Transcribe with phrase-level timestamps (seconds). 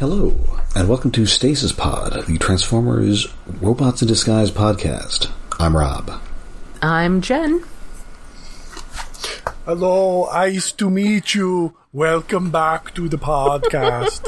[0.00, 0.34] Hello,
[0.74, 3.28] and welcome to Stasis Pod, the Transformers
[3.60, 5.30] Robots in Disguise podcast.
[5.58, 6.10] I'm Rob.
[6.80, 7.62] I'm Jen.
[9.66, 11.76] Hello, nice to meet you.
[11.92, 14.26] Welcome back to the podcast.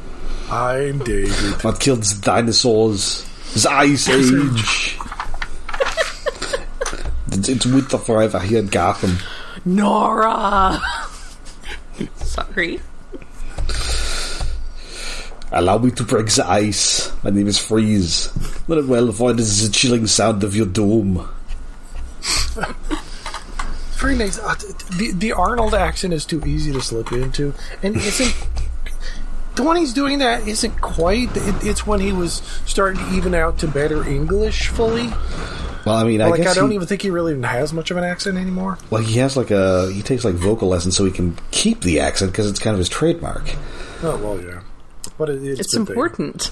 [0.50, 1.62] I'm David.
[1.62, 3.24] What killed the dinosaurs?
[3.54, 4.98] The Ice Age.
[7.28, 9.18] it's, it's winter forever here in Gotham.
[9.64, 10.80] Nora!
[12.16, 12.80] Sorry.
[15.56, 17.12] Allow me to break the ice.
[17.22, 18.28] My name is Freeze.
[18.66, 21.28] Let it well avoid the chilling sound of your doom.
[23.98, 24.36] Very nice.
[24.38, 24.54] Uh,
[24.98, 27.54] the, the Arnold accent is too easy to slip into,
[27.84, 28.34] and isn't
[29.54, 31.30] the one he's doing that isn't quite.
[31.36, 35.06] It, it's when he was starting to even out to better English fully.
[35.86, 37.72] Well, I mean, I like guess I don't he, even think he really even has
[37.72, 38.76] much of an accent anymore.
[38.90, 42.00] well, he has like a he takes like vocal lessons so he can keep the
[42.00, 43.54] accent because it's kind of his trademark.
[44.02, 44.60] Oh well, yeah,
[45.18, 46.50] but it, it's, It's a big- important.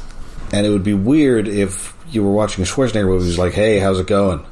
[0.52, 3.24] And it would be weird if you were watching a Schwarzenegger movie.
[3.24, 4.45] He's like, "Hey, how's it going?"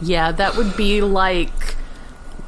[0.00, 1.50] Yeah, that would be like.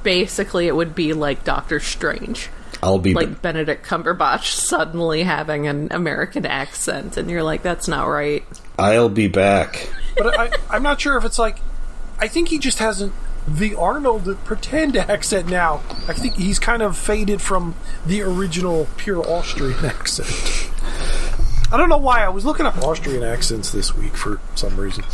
[0.03, 2.51] Basically, it would be like Doctor Strange.
[2.83, 8.05] I'll be Like Benedict Cumberbatch suddenly having an American accent, and you're like, that's not
[8.05, 8.45] right.
[8.79, 9.89] I'll be back.
[10.19, 11.59] But I, I'm not sure if it's like.
[12.19, 13.13] I think he just hasn't
[13.47, 15.83] the Arnold pretend accent now.
[16.09, 17.75] I think he's kind of faded from
[18.07, 20.71] the original pure Austrian accent.
[21.73, 22.25] I don't know why.
[22.25, 25.05] I was looking up Austrian accents this week for some reason.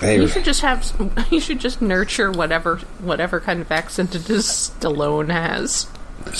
[0.00, 0.84] Hey, You should just have.
[1.30, 5.86] You should just nurture whatever whatever kind of accent it is Stallone has.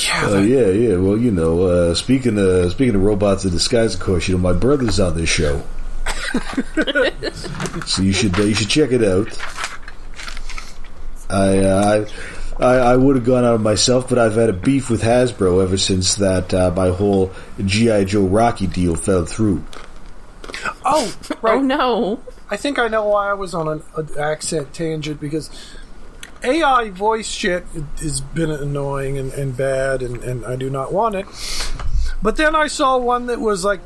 [0.07, 0.97] Yeah, Uh, yeah, yeah.
[0.97, 4.41] Well, you know, uh, speaking of speaking of robots in disguise, of course, you know,
[4.41, 5.63] my brother's on this show,
[7.87, 9.29] so you should uh, you should check it out.
[11.35, 12.07] I uh,
[12.59, 15.03] I I, I would have gone out of myself, but I've had a beef with
[15.03, 17.33] Hasbro ever since that uh, my whole
[17.65, 19.65] GI Joe Rocky deal fell through.
[20.85, 21.57] Oh, right.
[21.57, 22.23] Oh no!
[22.49, 25.51] I think I know why I was on an, an accent tangent because
[26.45, 27.65] AI voice shit
[28.01, 31.27] has been annoying and, and bad, and, and I do not want it.
[32.23, 33.81] But then I saw one that was like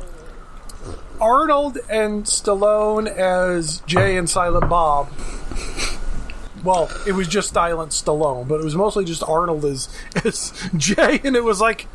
[1.20, 5.08] Arnold and Stallone as Jay and Silent Bob.
[6.64, 9.88] Well, it was just Silent Stallone, but it was mostly just Arnold as,
[10.24, 11.86] as Jay, and it was like,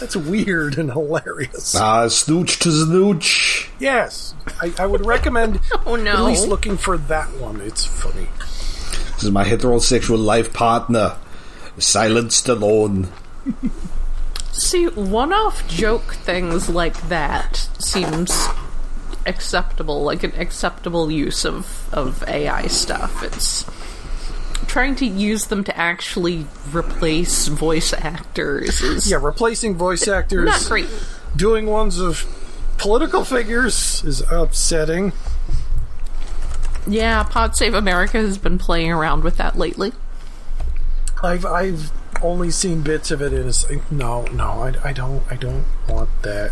[0.00, 1.74] that's weird and hilarious.
[1.76, 3.70] Ah, snooch to snooch.
[3.78, 6.12] Yes, I, I would recommend Oh no!
[6.12, 7.60] at least looking for that one.
[7.60, 8.26] It's funny.
[9.14, 11.16] This is my heterosexual life partner,
[11.78, 13.08] Silent Stallone.
[14.52, 18.48] See, one-off joke things like that seems
[19.26, 23.22] acceptable, like an acceptable use of of AI stuff.
[23.22, 23.64] It's
[24.72, 30.64] trying to use them to actually replace voice actors is Yeah, replacing voice actors, not
[30.66, 30.88] great.
[31.36, 32.24] doing ones of
[32.78, 35.12] political figures is upsetting.
[36.86, 39.92] Yeah, Pod Save America has been playing around with that lately.
[41.22, 43.32] I've I've only seen bits of it.
[43.32, 46.50] And it's like, no, no, I, I don't I don't want that.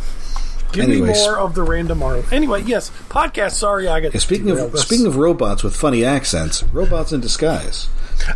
[0.72, 1.16] Give Anyways.
[1.18, 2.32] me more of the random art.
[2.32, 3.52] Anyway, yes, podcast.
[3.52, 7.20] Sorry, I got Yeah, speaking of That's- speaking of robots with funny accents, robots in
[7.20, 7.88] disguise.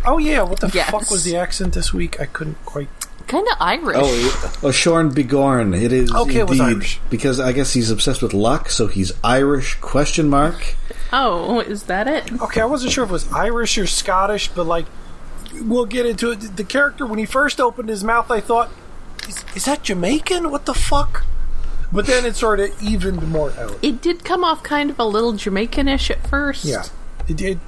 [0.05, 0.89] Oh yeah, what the Yes.
[0.89, 2.19] fuck was the accent this week?
[2.19, 2.89] I couldn't quite.
[3.27, 3.97] Kind of Irish.
[3.99, 5.73] Oh, oh, Shorn Begorn.
[5.79, 6.99] It is Okay, it was Irish.
[7.09, 9.75] because I guess he's obsessed with luck, so he's Irish?
[9.81, 10.75] Question mark.
[11.11, 12.31] Oh, is that it?
[12.41, 14.85] Okay, I wasn't sure if it was Irish or Scottish, but like,
[15.61, 16.55] we'll get into it.
[16.55, 18.69] The character when he first opened his mouth, I thought,
[19.27, 20.51] is, is that Jamaican?
[20.51, 21.23] What the fuck?
[21.95, 23.77] But then it sort of evened more out.
[23.81, 26.65] It did come off kind of a little Jamaicanish at first.
[26.65, 26.83] Yeah,
[27.27, 27.59] it did.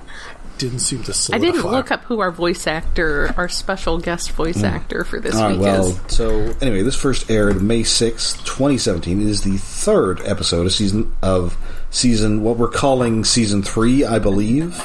[0.57, 4.63] Didn't seem to I didn't look up who our voice actor, our special guest voice
[4.63, 5.51] actor for this Hmm.
[5.51, 5.99] Week well, is.
[6.07, 6.29] so
[6.61, 9.21] anyway, this first aired May sixth, twenty seventeen.
[9.21, 11.55] It is the third episode of season of
[11.91, 14.83] season what we're calling season three, I believe.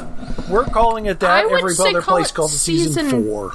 [0.51, 1.31] We're calling it that.
[1.31, 3.53] I would Every say other place calls it season, season- four.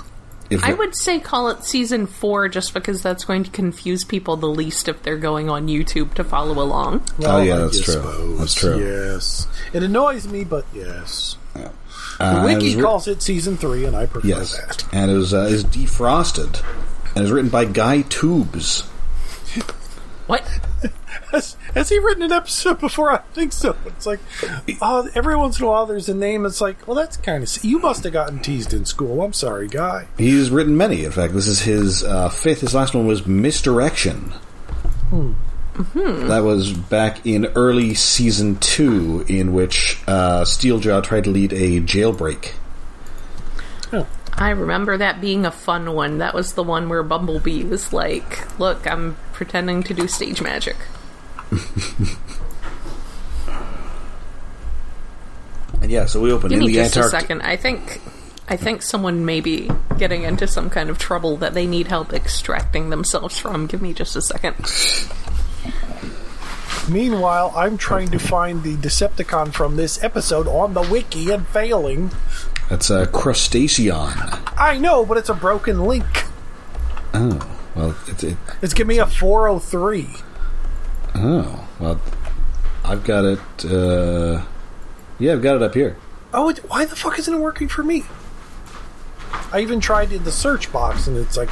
[0.49, 4.37] If I would say call it season four just because that's going to confuse people
[4.37, 7.03] the least if they're going on YouTube to follow along.
[7.23, 7.93] Oh, yeah, that's true.
[7.95, 8.39] suppose.
[8.39, 8.79] That's true.
[8.79, 11.35] Yes, it annoys me, but yes.
[11.55, 14.87] uh, The it wiki was calls it season three, and I prefer yes, that.
[14.93, 16.63] and it was uh, is defrosted,
[17.15, 18.83] and is written by Guy Toubes.
[20.27, 20.43] What?
[21.31, 23.11] Has, has he written an episode before?
[23.11, 23.75] I think so.
[23.85, 24.19] It's like,
[24.81, 26.45] oh, every once in a while there's a name.
[26.45, 27.63] It's like, well, that's kind of.
[27.63, 29.21] You must have gotten teased in school.
[29.21, 30.07] I'm sorry, guy.
[30.17, 31.03] He's written many.
[31.03, 32.61] In fact, this is his uh, fifth.
[32.61, 34.33] His last one was Misdirection.
[35.93, 41.81] That was back in early season two, in which uh, Steeljaw tried to lead a
[41.81, 42.53] jailbreak.
[43.93, 44.07] Oh.
[44.33, 46.19] I remember that being a fun one.
[46.19, 50.75] That was the one where Bumblebee was like, "Look, I'm pretending to do stage magic."
[55.81, 57.41] And yeah, so we open Give in me the just a second.
[57.43, 58.01] I think
[58.49, 62.13] I think someone may be getting into some kind of trouble that they need help
[62.13, 63.67] extracting themselves from.
[63.67, 64.55] Give me just a second.
[66.89, 72.11] Meanwhile, I'm trying to find the Decepticon from this episode on the wiki and failing.
[72.69, 74.41] That's uh, a Crustacion.
[74.57, 76.05] I know, but it's a broken link.
[77.13, 77.39] Oh,
[77.75, 80.07] well, it's it, It's giving me a 403.
[81.17, 82.01] Oh, well,
[82.85, 83.39] I've got it.
[83.65, 84.43] Uh,
[85.19, 85.97] yeah, I've got it up here.
[86.33, 88.03] Oh, it, why the fuck isn't it working for me?
[89.51, 91.49] I even tried in the search box, and it's like,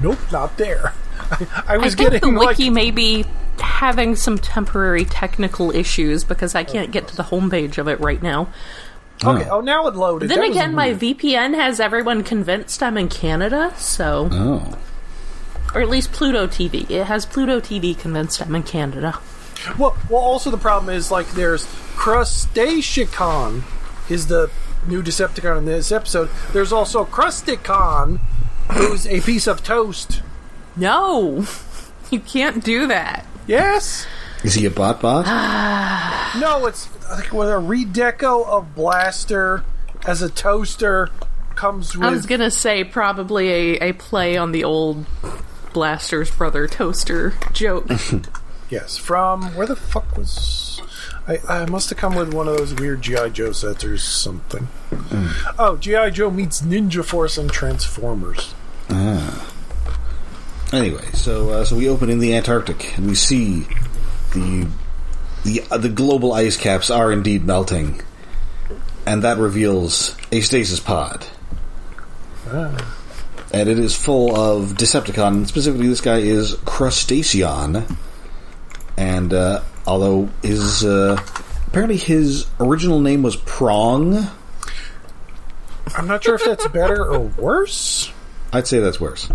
[0.00, 0.92] nope, not there.
[1.30, 3.24] I, I I was think getting the like, wiki may be
[3.58, 8.22] having some temporary technical issues because I can't get to the homepage of it right
[8.22, 8.48] now.
[9.24, 10.30] okay, oh, now it loaded.
[10.30, 10.92] Then That again, my.
[10.94, 14.78] VPN has everyone convinced I'm in Canada, so Oh,
[15.74, 16.88] or at least Pluto TV.
[16.90, 19.18] It has Pluto TV convinced I'm in Canada.
[19.78, 23.62] Well, well, also the problem is like there's Crustacion
[24.08, 24.50] is the
[24.86, 26.30] new Decepticon in this episode.
[26.52, 28.18] There's also Crusticon,
[28.72, 30.22] who's a piece of toast.
[30.76, 31.44] No,
[32.10, 33.26] you can't do that.
[33.46, 34.06] Yes.
[34.42, 35.26] is he a bot bot?
[36.40, 39.64] No, it's like with a redeco of Blaster
[40.06, 41.08] as a toaster
[41.56, 42.06] comes with.
[42.06, 45.04] I was gonna say probably a, a play on the old
[45.72, 47.88] Blaster's brother toaster joke.
[48.70, 50.82] yes, from where the fuck was?
[51.26, 54.68] I, I must have come with one of those weird GI Joe sets or something.
[55.58, 58.54] Oh, GI Joe meets Ninja Force and Transformers.
[58.88, 59.52] Ah.
[60.72, 63.66] Anyway, so uh, so we open in the Antarctic and we see
[64.32, 64.68] the
[65.44, 68.00] the uh, the global ice caps are indeed melting,
[69.06, 71.26] and that reveals a stasis pod,
[73.52, 75.46] and it is full of Decepticon.
[75.46, 77.96] Specifically, this guy is Crustacion,
[78.96, 81.20] and uh, although his uh,
[81.66, 84.28] apparently his original name was Prong,
[85.96, 88.12] I'm not sure if that's better or worse.
[88.52, 89.28] I'd say that's worse.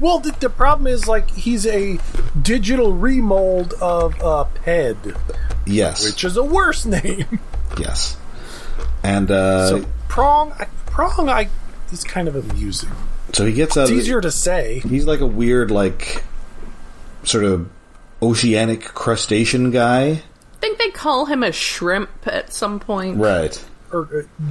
[0.00, 1.98] Well, the, the problem is like he's a
[2.40, 4.96] digital remold of uh, Ped,
[5.66, 7.40] Yes, which is a worse name.
[7.78, 8.16] yes,
[9.02, 11.48] and uh, so prong, I, prong, I
[11.92, 12.90] is kind of amusing.
[13.32, 13.82] So he gets out.
[13.82, 14.80] It's of the- easier to say.
[14.80, 16.22] He's like a weird, like,
[17.24, 17.68] sort of
[18.22, 20.22] oceanic crustacean guy.
[20.56, 23.18] I think they call him a shrimp at some point.
[23.18, 23.62] Right.
[23.92, 24.44] or uh,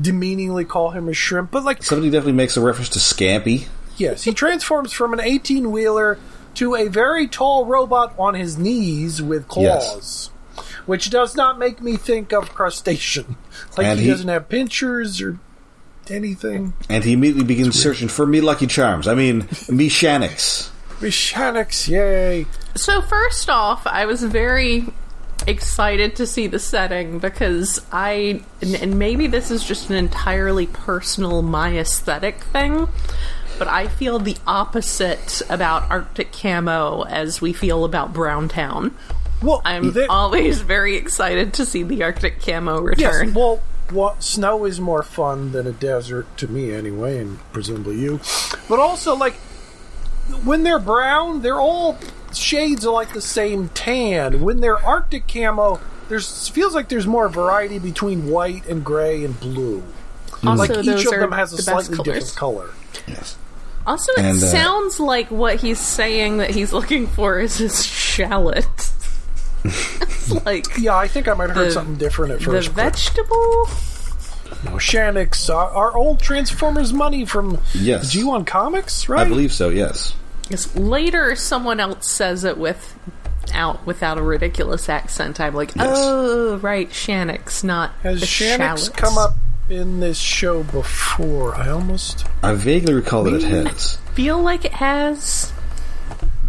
[0.00, 3.66] demeaningly call him a shrimp, but like Somebody definitely makes a reference to Scampy.
[3.96, 6.18] yes, he transforms from an eighteen wheeler
[6.54, 10.30] to a very tall robot on his knees with claws.
[10.86, 13.36] Which does not make me think of crustacean.
[13.76, 15.38] Like And he, he- doesn't have pinchers or
[16.10, 16.74] anything.
[16.88, 19.06] And he immediately begins searching for me Lucky Charms.
[19.06, 20.70] I mean, me Shanix.
[21.02, 22.46] Mechanics, yay!
[22.76, 24.86] So first off, I was very
[25.48, 30.68] excited to see the setting because I and, and maybe this is just an entirely
[30.68, 32.88] personal my aesthetic thing,
[33.58, 38.96] but I feel the opposite about Arctic camo as we feel about Browntown.
[39.42, 43.32] Well, I'm always very excited to see the Arctic camo Yes, return.
[43.92, 48.20] Well, what, snow is more fun than a desert to me, anyway, and presumably you.
[48.68, 49.34] But also, like,
[50.44, 51.98] when they're brown, they're all
[52.34, 54.40] shades of like the same tan.
[54.40, 59.38] When they're Arctic camo, there's feels like there's more variety between white and gray and
[59.38, 59.82] blue.
[60.46, 62.70] also, Like those each of are them has a the slightly different color.
[63.06, 63.36] Yes.
[63.86, 67.84] Also, it And, uh, sounds like what he's saying that he's looking for is his
[67.84, 68.66] shallot.
[69.64, 72.74] It's like Yeah, I think I might have heard The- something different at the first.
[72.74, 73.68] but vegetable.
[74.64, 78.14] no, Shanix, uh, our old Transformers money from Yes.
[78.14, 79.26] G1 Comics, right?
[79.26, 80.14] I believe so, yes.
[80.50, 82.94] Yes, later, someone else says it with
[83.54, 85.40] out without a ridiculous accent.
[85.40, 85.88] I'm like, Yes.
[85.90, 88.88] oh, right, Shanix, not Has the Shanix shallots.
[88.90, 89.32] come up
[89.68, 91.54] in this show before?
[91.54, 92.26] I almost.
[92.42, 93.96] I vaguely recall that it has.
[94.14, 95.52] Feel like it has.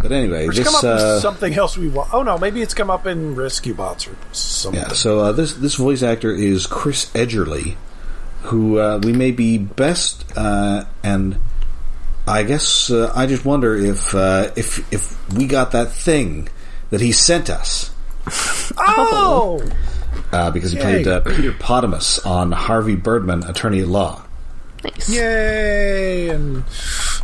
[0.04, 0.76] But anyway, It's come this.
[0.76, 2.14] up with Uh, something else we want.
[2.14, 4.80] Oh no, maybe it's come up in Rescue Bots or something.
[4.82, 7.76] yeah, so uh, this this voice actor is Chris Edgerly,
[8.44, 11.40] who uh, we may be best, uh, and
[12.28, 16.50] I guess uh, I just wonder if uh, if if we got that thing
[16.92, 17.90] that he sent us.
[18.78, 19.62] Oh,
[20.32, 20.84] uh, because he Yay.
[20.84, 24.24] played uh, Peter Potamus on Harvey Birdman, Attorney at Law.
[24.84, 25.10] Nice.
[25.10, 26.30] yay!
[26.30, 26.64] And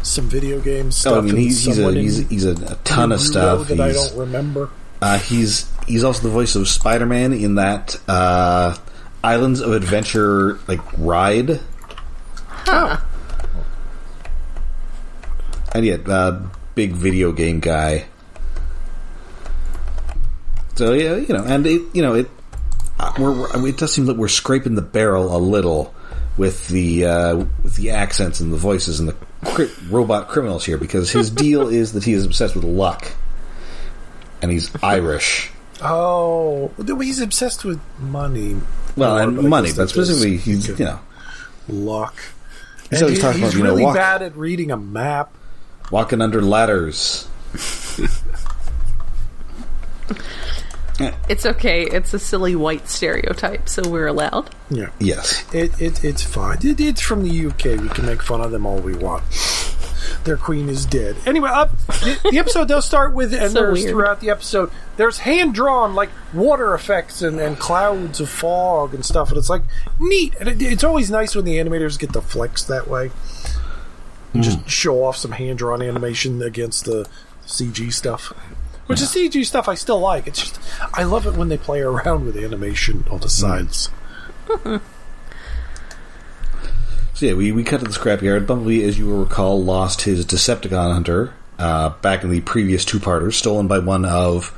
[0.01, 1.13] some video game stuff.
[1.13, 3.67] Oh, I mean, and he's he's a he's, he's a, a ton of stuff.
[3.67, 4.69] that I don't remember.
[5.01, 8.75] uh, he's he's also the voice of Spider Man in that uh,
[9.23, 11.59] Islands of Adventure like ride.
[12.67, 13.05] Oh,
[15.73, 16.41] and yet uh,
[16.75, 18.05] big video game guy.
[20.75, 22.29] So yeah, you know, and it, you know, it.
[22.97, 25.93] Uh, we're, we're, I mean, it does seem that we're scraping the barrel a little
[26.37, 29.15] with the uh, with the accents and the voices and the
[29.45, 33.11] cri- robot criminals here because his deal is that he is obsessed with luck,
[34.41, 35.51] and he's Irish.
[35.81, 38.57] Oh, he's obsessed with money.
[38.97, 40.99] Well, More, and money, but specifically, he's you know
[41.67, 42.15] luck.
[42.89, 44.77] He's And always he- talking he's about, you know, really walk- bad at reading a
[44.77, 45.31] map.
[45.91, 47.27] walking under ladders.
[51.29, 51.83] It's okay.
[51.83, 54.49] It's a silly white stereotype, so we're allowed.
[54.69, 56.57] Yeah, Yes, it, it it's fine.
[56.61, 57.81] It, it's from the UK.
[57.81, 59.23] We can make fun of them all we want.
[60.23, 61.15] Their queen is dead.
[61.25, 63.91] Anyway, uh, the, the episode does start with, and So there's weird.
[63.91, 69.05] throughout the episode, there's hand drawn like water effects and, and clouds of fog and
[69.05, 69.61] stuff, and it's like
[69.99, 70.35] neat.
[70.39, 73.11] And it, it's always nice when the animators get to flex that way,
[74.33, 77.07] and just show off some hand drawn animation against the
[77.45, 78.33] CG stuff.
[78.89, 80.25] Which is CG stuff I still like.
[80.25, 80.59] It's just
[80.95, 83.89] I love it when they play around with animation on the sides.
[87.19, 88.47] So yeah, we, we cut to the scrapyard.
[88.47, 93.35] Bumblebee, as you will recall, lost his Decepticon hunter uh, back in the previous two-parters,
[93.35, 94.55] stolen by one of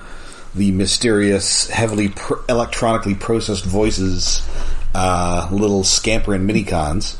[0.53, 4.47] the mysterious, heavily pr- electronically processed voices,
[4.93, 7.17] uh, little scamper and minicons.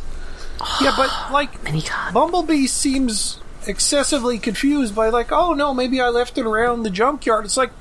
[0.80, 2.14] Yeah, but like Minicon.
[2.14, 7.46] Bumblebee seems excessively confused by like, oh no, maybe I left it around the junkyard.
[7.46, 7.72] It's like,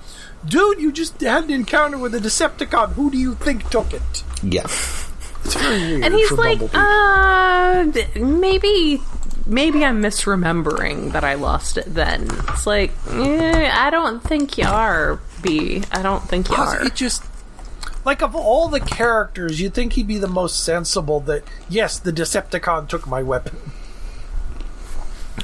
[0.47, 2.93] dude, you just had an encounter with a Decepticon.
[2.93, 4.23] Who do you think took it?
[4.43, 6.05] Yeah, It's very weird.
[6.05, 8.21] And he's for like, Bumblebee.
[8.21, 9.03] uh, maybe,
[9.47, 12.29] maybe I'm misremembering that I lost it then.
[12.49, 15.83] It's like, eh, I don't think you are, B.
[15.93, 16.87] I don't think you 'Cause are.
[16.87, 17.23] it just
[18.05, 21.21] like of all the characters, you'd think he'd be the most sensible.
[21.21, 23.59] That yes, the Decepticon took my weapon.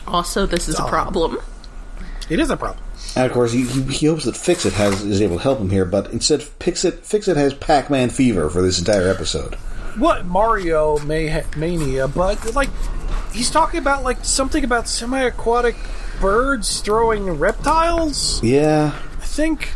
[0.07, 0.89] Also, this is a oh.
[0.89, 1.39] problem.
[2.29, 2.83] It is a problem.
[3.15, 5.71] and of course he, he, he hopes that Fixit has is able to help him
[5.71, 9.55] here, but instead Fixit Fixit has Pac-Man fever for this entire episode.
[9.97, 12.71] What Mario may ha- mania, but like
[13.33, 15.77] he's talking about like something about semi-aquatic
[16.21, 18.43] birds throwing reptiles.
[18.43, 19.75] Yeah, I think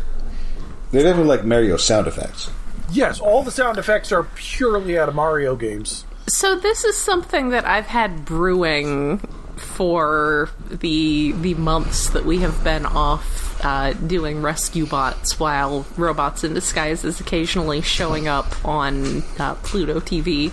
[0.91, 2.51] they're definitely like Mario sound effects.
[2.91, 6.03] yes, all the sound effects are purely out of Mario games.
[6.27, 9.21] So this is something that I've had brewing
[9.61, 16.43] for the the months that we have been off uh, doing rescue bots, while Robots
[16.43, 20.51] in Disguise is occasionally showing up on uh, Pluto TV.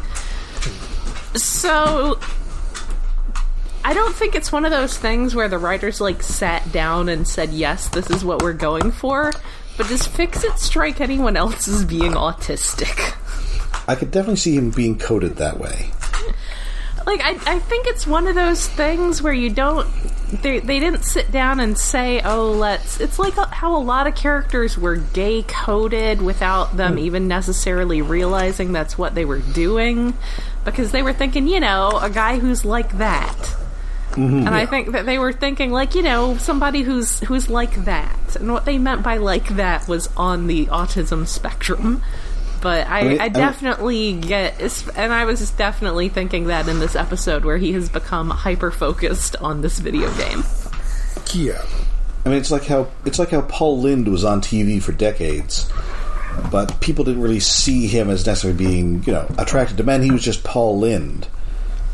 [1.37, 2.19] So
[3.85, 7.27] I don't think it's one of those things where the writers like sat down and
[7.27, 9.33] said, "Yes, this is what we're going for."
[9.77, 13.15] But does Fixit strike anyone else as being autistic?
[13.87, 15.91] I could definitely see him being coded that way.
[17.09, 19.89] Like I, I think it's one of those things where you don't
[20.43, 24.15] they, they didn't sit down and say oh let's it's like how a lot of
[24.15, 26.99] characters were gay coded without them hmm.
[26.99, 30.13] even necessarily realizing that's what they were doing
[30.67, 33.57] because they were thinking you know a guy who's like that.
[34.13, 34.47] Mm-hmm.
[34.47, 38.37] And I think that they were thinking like you know somebody who's who's like that.
[38.37, 42.03] And what they meant by like that was on the autism spectrum
[42.61, 44.61] but I, I, mean, I mean- definitely get,
[44.97, 49.37] and I was definitely thinking that in this episode where he has become hyper focused
[49.37, 50.45] on this video game.
[51.35, 51.65] Yeah,
[52.25, 55.71] I mean, it's like how it's like how Paul Lynde was on TV for decades,
[56.51, 60.03] but people didn't really see him as necessarily being, you know, attracted to men.
[60.03, 61.29] He was just Paul Lynde,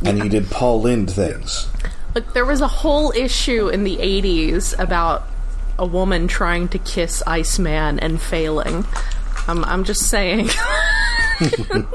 [0.04, 1.68] and he did Paul Lynde things.
[2.14, 5.24] Like there was a whole issue in the '80s about
[5.78, 8.84] a woman trying to kiss Iceman and failing.
[9.48, 10.48] I'm, I'm just saying.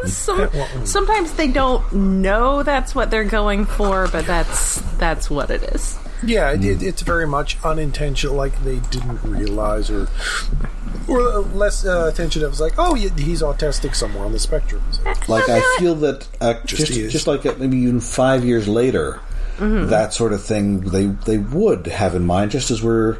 [0.05, 0.49] Some,
[0.83, 5.97] sometimes they don't know that's what they're going for, but that's that's what it is.
[6.23, 8.35] yeah, it, it, it's very much unintentional.
[8.35, 10.07] Like they didn't realize, or
[11.07, 12.43] or less uh, attention.
[12.43, 14.81] It was like, oh, he's autistic somewhere on the spectrum.
[15.29, 17.13] Like I feel that uh, just he is.
[17.13, 19.21] just like uh, maybe even five years later,
[19.59, 22.51] that sort of thing they they would have in mind.
[22.51, 23.19] Just as we're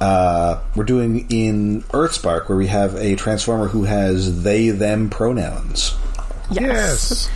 [0.00, 5.94] uh, we're doing in Earthspark, where we have a transformer who has they them pronouns.
[6.50, 7.28] Yes.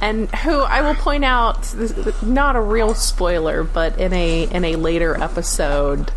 [0.00, 4.64] and who I will point out, this- not a real spoiler, but in a in
[4.64, 6.12] a later episode,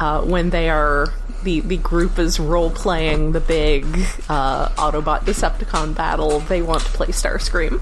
[0.00, 1.08] uh, when they are
[1.42, 3.84] the the group is role playing the big
[4.28, 7.80] uh, Autobot Decepticon battle, they want to play Starscream.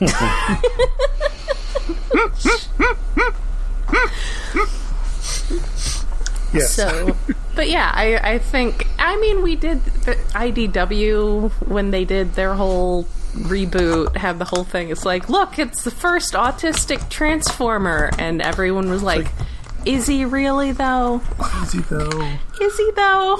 [6.52, 6.72] Yes.
[6.72, 7.16] So,
[7.54, 12.54] but yeah, I, I think I mean we did the IDW when they did their
[12.54, 13.04] whole
[13.34, 14.90] reboot, have the whole thing.
[14.90, 19.28] It's like, look, it's the first autistic transformer, and everyone was like,
[19.84, 21.22] Is he really though?
[21.62, 22.38] Is he though?
[22.60, 23.38] Is he though?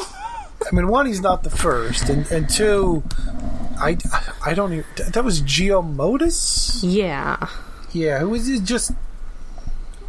[0.71, 3.03] I mean, one, he's not the first, and, and two,
[3.79, 3.97] I,
[4.45, 4.85] I don't even.
[5.13, 6.81] That was Geomotus?
[6.83, 7.49] Yeah.
[7.93, 8.93] Yeah, who was just.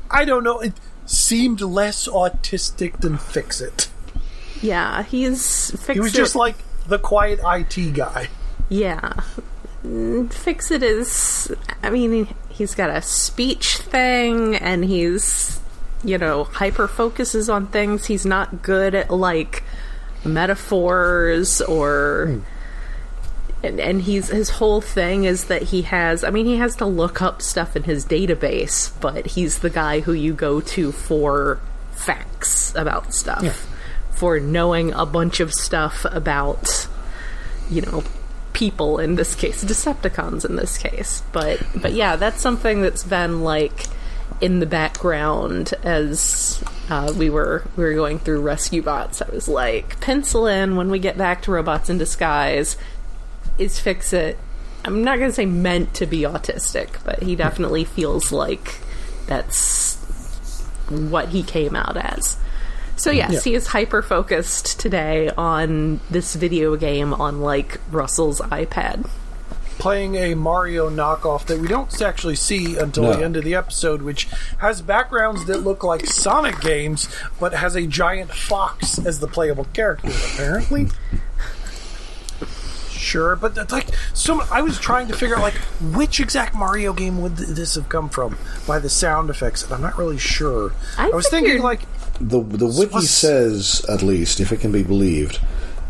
[0.09, 0.59] I don't know.
[0.59, 0.73] It
[1.05, 3.89] seemed less autistic than Fixit.
[4.61, 6.17] Yeah, he's fix He was it.
[6.17, 6.55] just like
[6.87, 8.27] the quiet IT guy.
[8.69, 9.13] Yeah.
[9.83, 11.51] Mm, Fix it is.
[11.81, 15.59] I mean, he's got a speech thing, and he's,
[16.03, 18.05] you know, hyper focuses on things.
[18.05, 19.63] He's not good at, like,
[20.23, 22.41] metaphors or.
[23.63, 26.23] And, and he's his whole thing is that he has.
[26.23, 29.99] I mean, he has to look up stuff in his database, but he's the guy
[29.99, 31.59] who you go to for
[31.91, 33.69] facts about stuff,
[34.11, 36.87] for knowing a bunch of stuff about
[37.69, 38.03] you know
[38.53, 41.21] people in this case decepticons in this case.
[41.31, 43.87] But but yeah that's something that's been like
[44.41, 49.21] in the background as uh, we were we were going through rescue bots.
[49.21, 52.75] I was like pencil in when we get back to robots in disguise
[53.61, 54.37] is fix it
[54.85, 58.79] i'm not going to say meant to be autistic but he definitely feels like
[59.27, 59.95] that's
[60.89, 62.37] what he came out as
[62.97, 63.39] so yes, Yeah.
[63.39, 69.09] he is hyper focused today on this video game on like Russell's iPad.
[69.79, 73.13] Playing a Mario knockoff that we don't actually see until No.
[73.15, 74.25] the end of the episode, which
[74.59, 77.07] has backgrounds that look like Sonic games,
[77.39, 80.89] but has a giant fox as the playable character, apparently.
[83.01, 84.41] Sure, but that's like so.
[84.51, 85.55] I was trying to figure out like
[85.95, 89.73] which exact Mario game would th- this have come from by the sound effects, and
[89.73, 90.71] I'm not really sure.
[90.99, 91.81] I was thinking like
[92.19, 95.39] The the wiki was- says, at least, if it can be believed,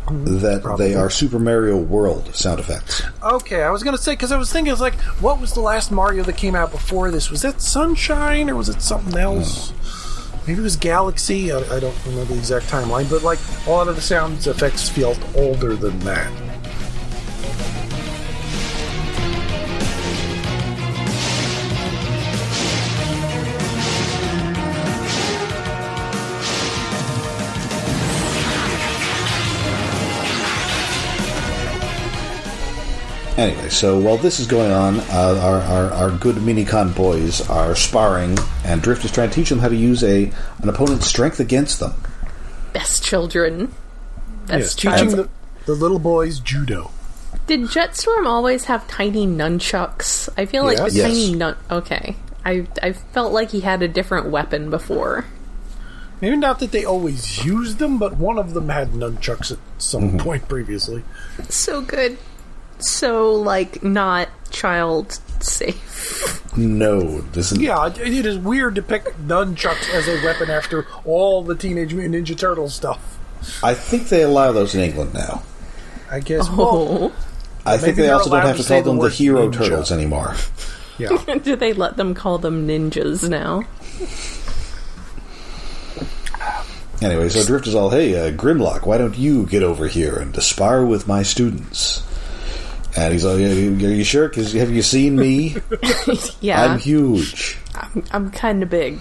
[0.05, 0.37] mm-hmm.
[0.39, 0.87] that probably.
[0.89, 3.03] they are Super Mario World sound effects.
[3.21, 5.59] Okay, I was gonna say because I was thinking, I was like, what was the
[5.59, 7.29] last Mario that came out before this?
[7.29, 9.71] Was that Sunshine or was it something else?
[9.71, 10.47] Hmm.
[10.47, 11.51] Maybe it was Galaxy.
[11.51, 13.37] I, I don't remember the exact timeline, but like
[13.67, 16.31] a lot of the sound effects felt older than that.
[33.41, 37.75] Anyway, so while this is going on, uh, our, our, our good Minicon boys are
[37.75, 41.39] sparring, and Drift is trying to teach them how to use a an opponent's strength
[41.39, 41.93] against them.
[42.71, 43.73] Best children.
[44.45, 45.09] Best Yeah, child.
[45.09, 45.29] teaching the,
[45.65, 46.91] the little boys judo.
[47.47, 50.29] Did Jetstorm always have tiny nunchucks?
[50.37, 50.91] I feel like Yes.
[50.91, 51.07] the Yes.
[51.07, 51.55] tiny nun.
[51.71, 55.25] Okay, I I felt like he had a different weapon before.
[56.21, 60.19] Maybe not that they always used them, but one of them had nunchucks at some
[60.19, 61.01] point previously.
[61.49, 62.19] So good.
[62.83, 66.41] So like not child safe.
[66.57, 70.85] No, this is Yeah, it, it is weird to pick nunchucks as a weapon after
[71.05, 73.17] all the Teenage Mutant Ninja Turtles stuff.
[73.63, 75.44] I think they allow those in England now.
[76.11, 76.50] I guess.
[76.50, 77.13] Well, Oh,
[77.65, 79.53] I think they also don't have to to call them the word Hero ninja.
[79.53, 80.35] Turtles anymore.
[80.98, 81.35] yeah.
[81.44, 83.63] do they let them call them ninjas now?
[87.01, 90.35] Anyway, so Drift is all, hey, uh, Grimlock, why don't you get over here and
[90.44, 92.03] spar with my students?
[92.95, 94.27] And he's like, "Yeah, are you sure?
[94.29, 95.55] Because have you seen me?
[96.41, 97.57] Yeah, I'm huge.
[97.75, 98.99] I'm, I'm kind of big.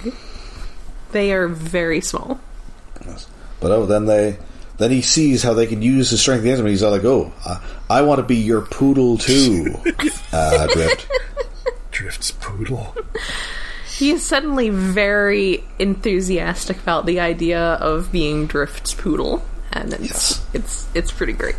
[1.13, 2.39] They are very small.
[3.61, 4.39] But oh, then they,
[4.79, 6.67] then he sees how they can use his strength against him.
[6.67, 9.75] And he's all like, oh, I, I want to be your poodle too,
[10.33, 11.11] uh, Drift.
[11.91, 12.95] Drift's poodle.
[13.97, 20.47] He is suddenly very enthusiastic about the idea of being Drift's poodle, and it's Yes.
[20.55, 21.57] it's it's pretty great.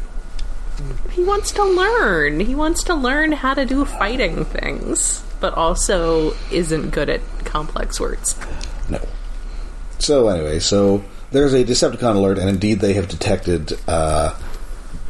[1.12, 2.40] He wants to learn.
[2.40, 8.00] He wants to learn how to do fighting things, but also isn't good at complex
[8.00, 8.40] words.
[8.90, 9.00] No.
[10.00, 14.36] So anyway, so there's a Decepticon alert, and indeed they have detected uh,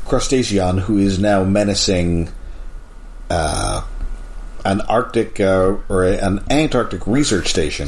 [0.06, 2.30] Crustacion, who is now menacing
[3.30, 3.86] uh,
[4.66, 7.88] an Arctic uh, or a, an Antarctic research station.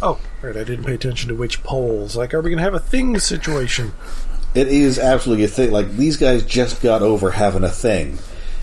[0.00, 0.56] Oh, right.
[0.56, 2.16] I didn't pay attention to which poles.
[2.16, 3.92] Like, are we going to have a thing situation?
[4.58, 5.70] It is absolutely a thing.
[5.70, 8.18] Like these guys just got over having a thing,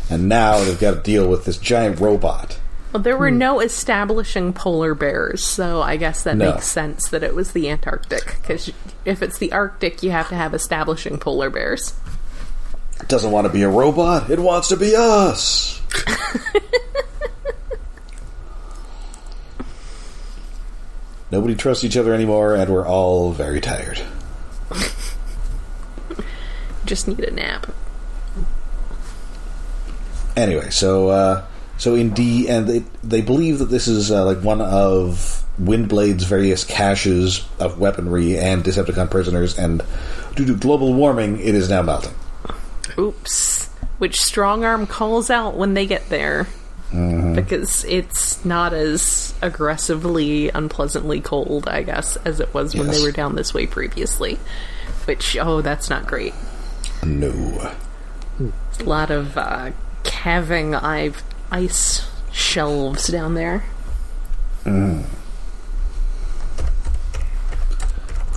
[0.10, 2.60] and now they've got to deal with this giant robot.
[2.92, 3.38] Well, there were hmm.
[3.38, 6.52] no establishing polar bears, so I guess that No.
[6.52, 8.26] makes sense that it was the Antarctic.
[8.42, 8.74] Because
[9.06, 11.94] if it's the Arctic, you have to have establishing polar bears.
[13.00, 14.30] It doesn't want to be a robot.
[14.30, 15.82] It wants to be us.
[21.32, 24.02] Nobody trusts each other anymore, and we're all very tired.
[26.86, 27.68] Just need a nap.
[30.36, 31.46] Anyway, so uh,
[31.78, 36.26] so in D, and they they believe that this is uh, like one of Windblade's
[36.26, 39.82] various caches of weaponry and Decepticon prisoners, and
[40.36, 42.14] due to global warming, it is now melting.
[42.98, 43.68] Oops.
[43.98, 46.48] Which Strongarm calls out when they get there.
[46.92, 52.98] Because it's not as aggressively, unpleasantly cold, I guess, as it was when Yes.
[52.98, 54.40] they were down this way previously.
[55.04, 56.34] Which, oh, that's not great.
[57.06, 57.72] No.
[58.80, 59.72] A lot of uh,
[60.04, 61.12] calving i-
[61.52, 63.64] ice shelves down there.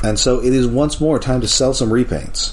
[0.02, 2.52] And so it is once more time to sell some repaints.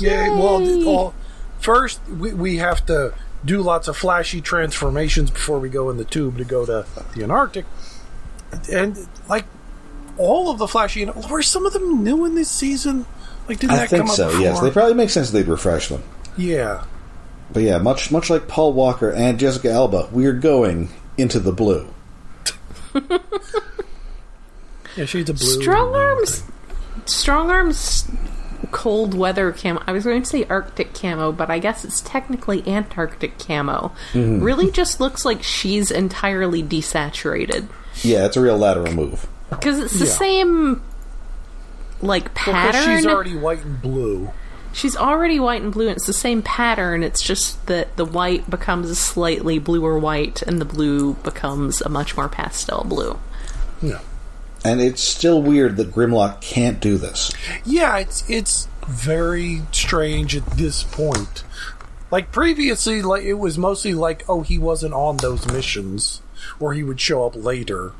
[0.00, 1.14] Yeah, well, th- all,
[1.60, 6.04] first we, we have to do lots of flashy transformations before we go in the
[6.04, 7.66] tube to go to the Antarctic.
[8.72, 9.44] And, like,
[10.18, 13.06] all of the flashy, were some of them new in this season?
[13.50, 14.28] Like, didn't I that think come up so.
[14.28, 14.40] before?
[14.42, 15.30] Yes, they probably make sense.
[15.30, 16.02] They'd refresh them.
[16.38, 16.84] yeah.
[17.52, 21.88] But yeah, much much like Paul Walker and Jessica Alba, we're going into the blue.
[24.96, 25.60] Yeah, she's a blue.
[25.62, 26.42] Strong arms.
[27.06, 28.10] Strong arms.
[28.72, 29.82] Cold weather camo.
[29.86, 33.92] I was going to say Arctic camo, but I guess it's technically Antarctic camo.
[34.12, 34.42] Mm-hmm.
[34.42, 37.68] Really, just looks like she's entirely desaturated
[38.02, 39.26] Yeah, it's a real lateral move.
[39.48, 40.12] because it's the Yeah.
[40.12, 40.82] same
[42.02, 42.96] like Well, 'cause pattern.
[42.96, 44.30] she's already white and blue.
[44.72, 47.02] She's already white and blue, and it's the same pattern.
[47.02, 51.88] It's just that the white becomes a slightly bluer white, and the blue becomes a
[51.88, 53.18] much more pastel blue.
[53.82, 53.98] Yeah.
[54.64, 57.32] And it's still weird that Grimlock can't do this.
[57.64, 61.42] Yeah, it's it's very strange at this point.
[62.12, 66.20] Like previously, like it was mostly like, oh, he wasn't on those missions,
[66.60, 67.92] or he would show up later.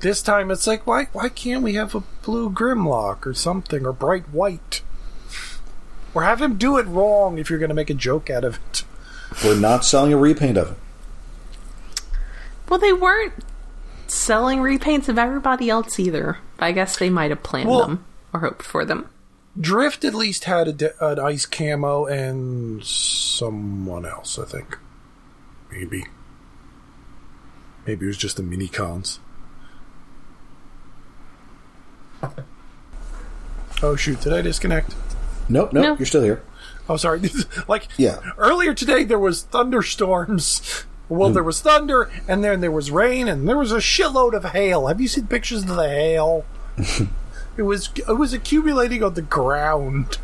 [0.00, 3.92] This time, it's like, why why can't we have a blue Grimlock or something, or
[3.92, 4.82] bright white,
[6.14, 8.58] or have him do it wrong if you're going to make a joke out of
[8.70, 8.84] it?
[9.44, 10.78] We're not selling a repaint of it.
[12.68, 13.32] Well, they weren't
[14.06, 16.38] selling repaints of everybody else either.
[16.58, 19.08] I guess they might have planned Well- them or hoped for them.
[19.58, 24.76] Drift at least had a de- an ice camo, and someone else, I think,
[25.70, 26.04] maybe.
[27.86, 29.18] Maybe it was just the mini cons.
[33.82, 34.20] Oh shoot!
[34.22, 34.94] Did I disconnect?
[35.48, 35.96] Nope, nope, No.
[35.96, 36.42] you're still here.
[36.88, 37.20] Oh, sorry.
[37.68, 38.20] like Yeah.
[38.38, 40.84] earlier today, there was thunderstorms.
[41.08, 41.46] Well, there hmm.
[41.46, 44.86] was thunder, and then there was rain, and there was a shitload of hail.
[44.88, 46.44] Have you seen pictures of the hail?
[47.56, 50.18] it was it was accumulating on the ground.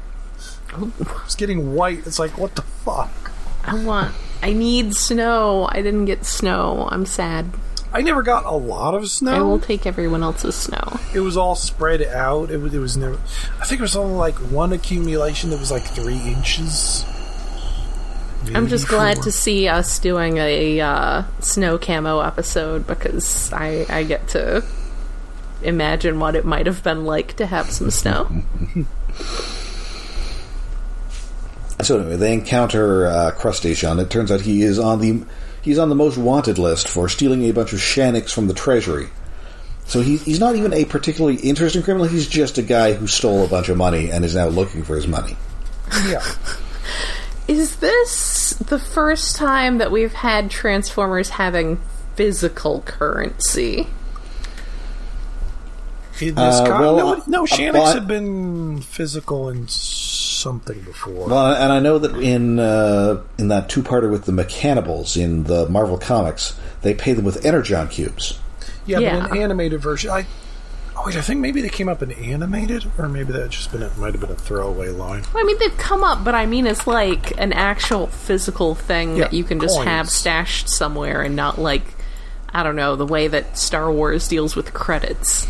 [1.25, 2.07] It's getting white.
[2.07, 3.31] It's like what the fuck.
[3.65, 4.15] I want.
[4.43, 5.69] I need snow.
[5.71, 6.89] I didn't get snow.
[6.91, 7.51] I'm sad.
[7.95, 9.33] I never got a lot of snow.
[9.33, 10.99] I will take everyone else's snow.
[11.15, 12.51] It was all spread out.
[12.51, 13.19] It was, it was never.
[13.61, 17.05] I think it was only like one accumulation that was like three inches.
[18.55, 23.87] I'm just Maybe glad to see us doing a uh, snow camo episode because I,
[23.89, 24.65] I get to
[25.63, 28.43] imagine what it might have been like to have some snow.
[31.83, 34.01] So anyway, they encounter uh, Crustacion.
[34.01, 35.25] It turns out he is on the
[35.63, 39.09] he's on the most wanted list for stealing a bunch of Shanix from the treasury.
[39.87, 42.07] So he, he's not even a particularly interesting criminal.
[42.07, 44.95] He's just a guy who stole a bunch of money and is now looking for
[44.97, 45.37] his money.
[46.09, 46.23] Yeah.
[47.49, 51.81] Is this the first time that we've had Transformers having
[52.15, 53.89] physical currency?
[56.21, 59.67] In this Uh, con- well, no, no, Shanix well, I- had been physical in
[60.43, 61.29] something before.
[61.29, 65.45] Well, and I know that in uh, in that two parter with the Mechanibals in
[65.45, 68.39] the Marvel comics, they pay them with Energon cubes.
[68.87, 69.21] yeah, yeah.
[69.21, 70.11] but an animated version.
[70.11, 70.27] I
[70.97, 73.83] oh wait, I think maybe they came up in animated, or maybe that just been
[73.83, 75.23] it might have been a throwaway line.
[75.33, 79.17] Well, I mean, they've come up, but I mean, it's like an actual physical thing
[79.17, 79.89] Yeah, that you can just coins.
[79.89, 81.85] have stashed somewhere and not like,
[82.51, 85.47] I don't know, the way that Star Wars deals with credits.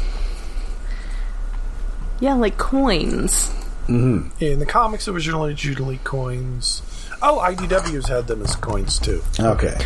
[2.20, 3.50] Yeah, like coins.
[3.88, 6.82] Yeah, in the comics, it was usually usually coins.
[7.20, 9.22] Oh, IDWs had them as coins too.
[9.38, 9.76] Okay.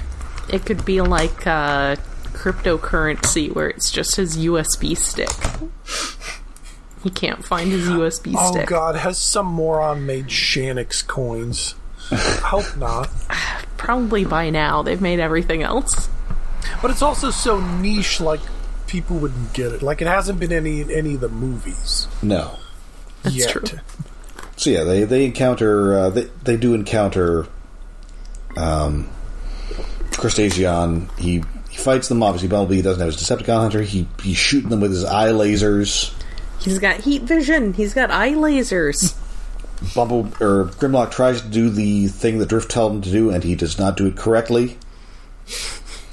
[0.49, 1.97] It could be like uh,
[2.33, 5.31] cryptocurrency where it's just his USB stick.
[7.03, 8.71] He can't find his USB Oh stick.
[8.71, 11.75] Oh God, has some moron made Shanix coins?
[12.11, 13.09] Hope not.
[13.77, 16.09] Probably by now they've made everything else.
[16.83, 18.41] But it's also so niche, like
[18.87, 19.83] people wouldn't get it.
[19.83, 22.59] Like it hasn't been any in any of the movies No.
[23.27, 23.51] That's yet.
[23.51, 23.79] true.
[24.57, 27.47] So yeah, they they encounter uh, they they do encounter
[28.57, 29.09] um,
[30.13, 31.17] Crustacion.
[31.19, 32.23] He he fights them.
[32.23, 33.83] Obviously, Bumblebee doesn't have his Decepticon hunter.
[33.83, 36.13] He he's shooting them with his eye lasers.
[36.59, 37.75] He's got heat vision.
[37.75, 39.15] He's got eye lasers.
[39.95, 43.45] Bumble or Grimlock tries to do the thing that Drift told him to do, and
[43.45, 44.79] he does not do it correctly.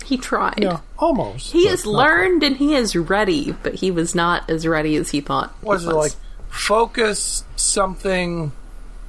[0.05, 0.59] He tried.
[0.61, 1.53] Yeah, almost.
[1.53, 5.11] He has not learned and he is ready, but he was not as ready as
[5.11, 5.55] he thought.
[5.61, 6.11] he was it like
[6.53, 8.51] focus something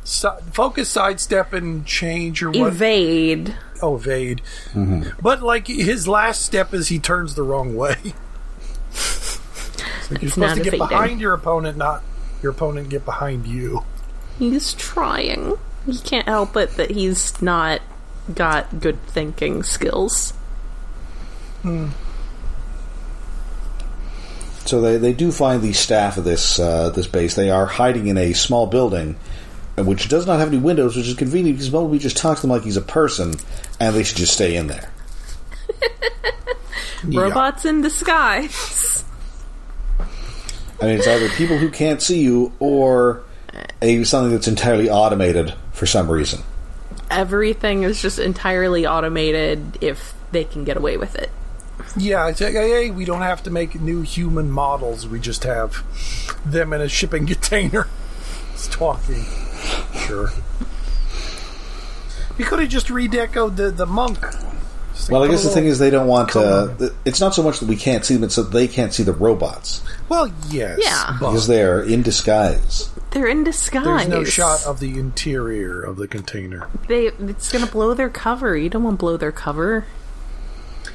[0.03, 3.55] si- focus sidestep and change or what evade?
[3.83, 4.41] oh evade
[4.73, 5.03] mm-hmm.
[5.21, 7.97] but like his last step is he turns the wrong way
[10.07, 10.89] It's like you're supposed to get evading.
[10.89, 12.03] behind your opponent not
[12.43, 13.85] your opponent get behind you
[14.39, 15.55] He's trying.
[15.87, 17.81] He can't help it that he's not
[18.35, 20.33] got good thinking skills.
[21.63, 21.89] Hmm.
[24.67, 27.35] So they, they do find the staff of this uh, this base.
[27.35, 29.17] They are hiding in a small building,
[29.77, 32.57] which does not have any windows, which is convenient because Bumblebee just talks to them
[32.57, 33.35] like he's a person,
[33.79, 34.91] and they should just stay in there.
[37.07, 37.21] Yeah.
[37.21, 39.05] Robots in disguise.
[40.81, 43.23] I mean, it's either people who can't see you or
[43.83, 46.43] a something that's entirely automated for some reason.
[47.11, 51.31] Everything is just entirely automated if they can get away with it.
[51.97, 55.83] Yeah it's like hey we don't have to make new human models we just have
[56.45, 57.89] them in a shipping container
[58.53, 59.25] it's talking
[60.07, 60.31] sure
[62.37, 64.19] you could have just redecoed the, the monk
[64.95, 66.31] Just Well, I guess the thing is they don't want.
[66.31, 68.93] Come Uh, it's not so much that we can't see them; it's that they can't
[68.93, 70.79] see the robots Well, yes.
[70.83, 71.17] Yeah.
[71.19, 72.91] because they are in disguise.
[73.11, 73.85] They're in disguise.
[73.85, 76.69] there's no shot of the interior of the container.
[76.89, 78.57] They, it's gonna blow their cover.
[78.57, 79.85] You don't want to blow their cover.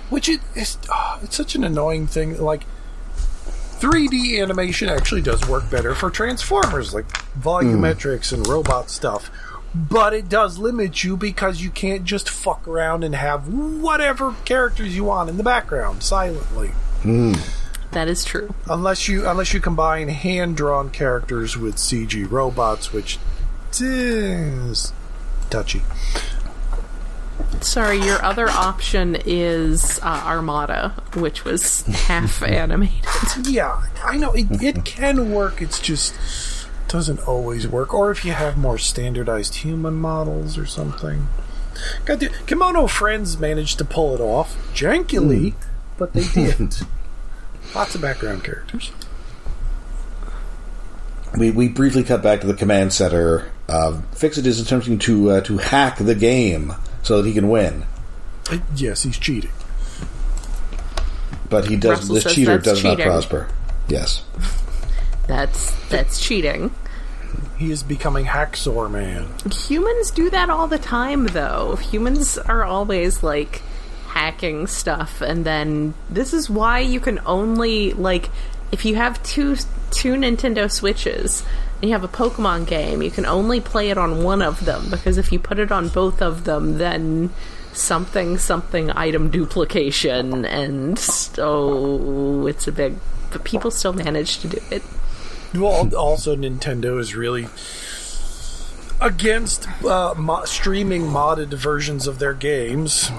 [0.09, 2.39] Which it, it's, oh, ah, it's such an annoying thing.
[2.41, 2.63] Like,
[3.79, 7.07] 3D animation actually does work better for Transformers, like
[7.39, 9.31] volumetrics and robot stuff.
[9.73, 14.95] But it does limit you because you can't just fuck around and have whatever characters
[14.95, 16.69] you want in the background silently.
[17.03, 17.33] Hmm.
[17.91, 18.53] That is true.
[18.67, 23.17] Unless you unless you combine hand drawn characters with CG robots, which
[23.79, 24.93] is
[25.49, 25.81] touchy.
[27.61, 33.47] Sorry, your other option is uh, Armada, which was half animated.
[33.47, 35.61] Yeah, I know it, it can work.
[35.61, 36.15] It's just
[36.87, 37.93] doesn't always work.
[37.93, 41.27] Or if you have more standardized human models or something.
[42.05, 45.53] God, the Kemono Friends managed to pull it off jankily,
[45.97, 46.81] but they didn't.
[47.75, 48.91] Lots of background characters.
[51.37, 53.51] We, we briefly cut back to the command center.
[53.67, 56.73] Uh, Fixit is attempting to uh, to hack the game
[57.03, 57.85] so that he can win,
[58.51, 59.51] Uh, Yes, he's cheating.
[61.49, 61.99] but he does.
[61.99, 63.47] Russell this cheater that's does not prosper.
[63.87, 64.23] Yes.
[65.27, 66.73] That's that's cheating.
[67.57, 69.27] He is becoming Hacksaw Man.
[69.51, 71.75] Humans do that all the time, though.
[71.75, 73.61] Humans are always like
[74.07, 78.29] hacking stuff, and then this is why you can only like
[78.71, 79.55] if you have two
[79.91, 81.47] two Nintendo Switches and
[81.81, 85.17] you have a Pokemon game, you can only play it on one of them because
[85.17, 87.29] if you put it on both of them, then
[87.73, 90.99] something something item duplication, and
[91.37, 92.95] oh, it's a big.
[93.31, 94.83] But people still manage to do it.
[95.53, 97.47] Well, also Nintendo is really
[99.01, 103.11] against uh, mo- streaming modded versions of their games.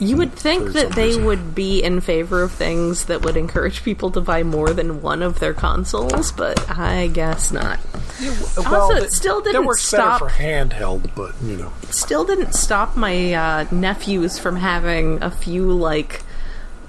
[0.00, 1.24] You would think that they reason.
[1.24, 5.22] would be in favor of things that would encourage people to buy more than one
[5.22, 7.80] of their consoles, but I guess not.
[8.56, 11.72] Well, it that- still didn't works stop- better for handheld, but you know.
[11.90, 16.22] Still didn't stop my uh, nephews from having a few like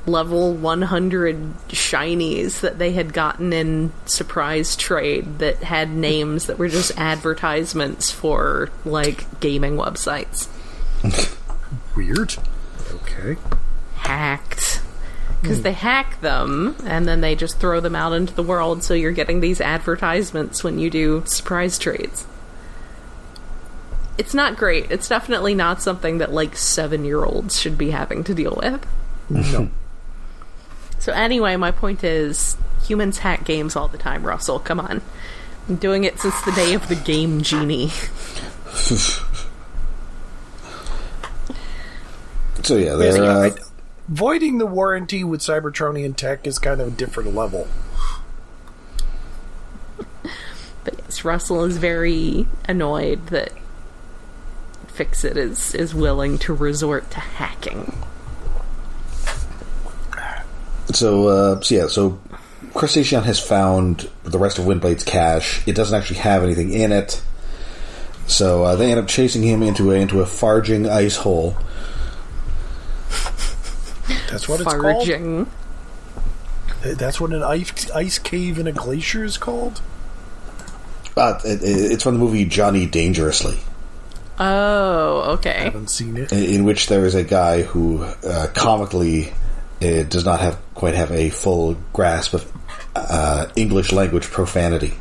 [0.06, 6.68] level 100 shinies that they had gotten in surprise trade that had names that were
[6.70, 10.48] just advertisements for like gaming websites.
[11.96, 12.36] Weird.
[12.92, 13.38] Okay.
[13.96, 14.82] hacked.
[15.42, 18.94] Because they hack them and then they just throw them out into the world so
[18.94, 22.26] you're getting these advertisements when you do surprise trades.
[24.18, 24.92] It's not great.
[24.92, 28.86] It's definitely not something that like seven year olds should be having to deal with.
[29.30, 29.70] No.
[31.00, 34.60] so anyway my point is humans hack games all the time russell.
[34.60, 35.02] Come on.
[35.70, 37.92] I'm doing it since the day of the game genie
[42.64, 43.24] So yeah, Yeah, they're.
[43.24, 43.56] Uh, I-
[44.08, 47.68] voiding the warranty with Cybertronian tech is kind of a different level.
[50.84, 53.52] But yes, Russell is very annoyed that
[54.88, 57.96] Fixit is is willing to resort to hacking.
[60.92, 62.20] So, uh, so yeah, so
[62.74, 65.62] Crustacion has found the rest of Windblade's cache.
[65.68, 67.22] It doesn't actually have anything in it,
[68.26, 71.56] so uh, they end up chasing him into a into a farging ice hole.
[74.30, 75.48] That's what it's called.
[76.98, 79.82] That's what an ice, ice cave in a glacier is called.
[81.18, 83.58] Uh, it, it- it's from the movie Johnny Dangerously.
[84.40, 85.52] Oh, okay.
[85.58, 86.32] I haven't seen it.
[86.32, 89.34] in, in which there is a guy who uh, comically
[89.82, 92.50] uh, does not have quite have a full grasp of
[92.96, 94.94] uh, English language profanity.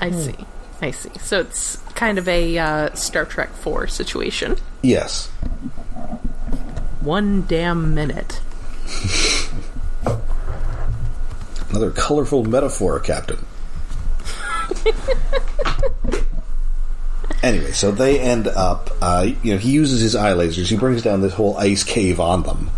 [0.00, 0.34] I see.
[0.82, 1.10] I see.
[1.20, 4.56] So it's kind of a uh, Star Trek 4 situation.
[4.82, 5.30] Yes.
[7.00, 8.40] One damn minute.
[11.70, 13.44] Another colorful metaphor, Captain.
[17.42, 18.90] anyway, so they end up.
[19.00, 20.68] Uh, you know, he uses his eye lasers.
[20.68, 22.70] He brings down this whole ice cave on them,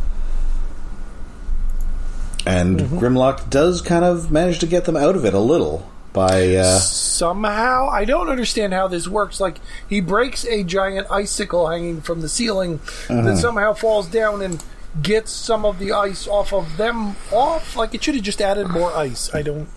[2.44, 6.54] and Grimlock does kind of manage to get them out of it a little by.
[6.56, 9.40] Uh, Somehow, I don't understand how this works.
[9.40, 14.62] Like, he breaks a giant icicle hanging from the ceiling that somehow falls down and
[15.02, 17.76] gets some of the ice off of them off.
[17.76, 19.32] Like, it should have just added more ice.
[19.34, 19.68] I don't.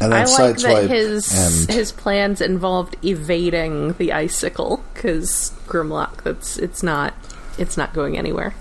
[0.00, 5.52] and I then like sideswipe that his and his plans involved evading the icicle because
[5.66, 6.22] Grimlock.
[6.22, 7.14] That's it's not
[7.58, 8.54] it's not going anywhere.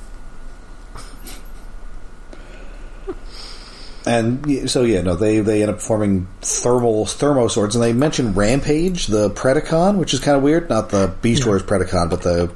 [4.08, 8.34] And so yeah, no, they they end up forming thermal thermo swords, and they mention
[8.34, 10.70] Rampage, the Predacon, which is kind of weird.
[10.70, 12.52] Not the Beast Wars Predacon, but the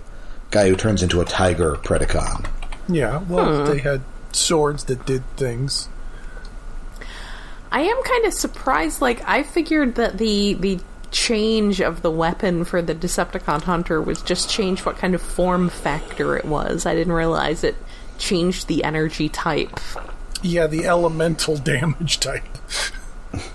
[0.49, 2.47] guy who turns into a tiger Predacon.
[2.87, 3.71] Yeah, well, hmm.
[3.71, 5.89] they had swords that did things.
[7.71, 9.01] I am kind of surprised.
[9.01, 10.79] Like I figured that the the
[11.11, 15.67] change of the weapon for the Decepticon Hunter was just change what kind of form
[15.67, 16.85] factor it was.
[16.85, 17.75] I didn't realize it
[18.17, 19.79] changed the energy type.
[20.41, 22.43] Yeah, the elemental damage type.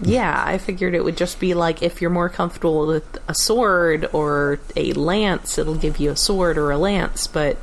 [0.00, 4.08] Yeah, I figured it would just be like if you're more comfortable with a sword
[4.12, 7.26] or a lance, it'll give you a sword or a lance.
[7.26, 7.58] But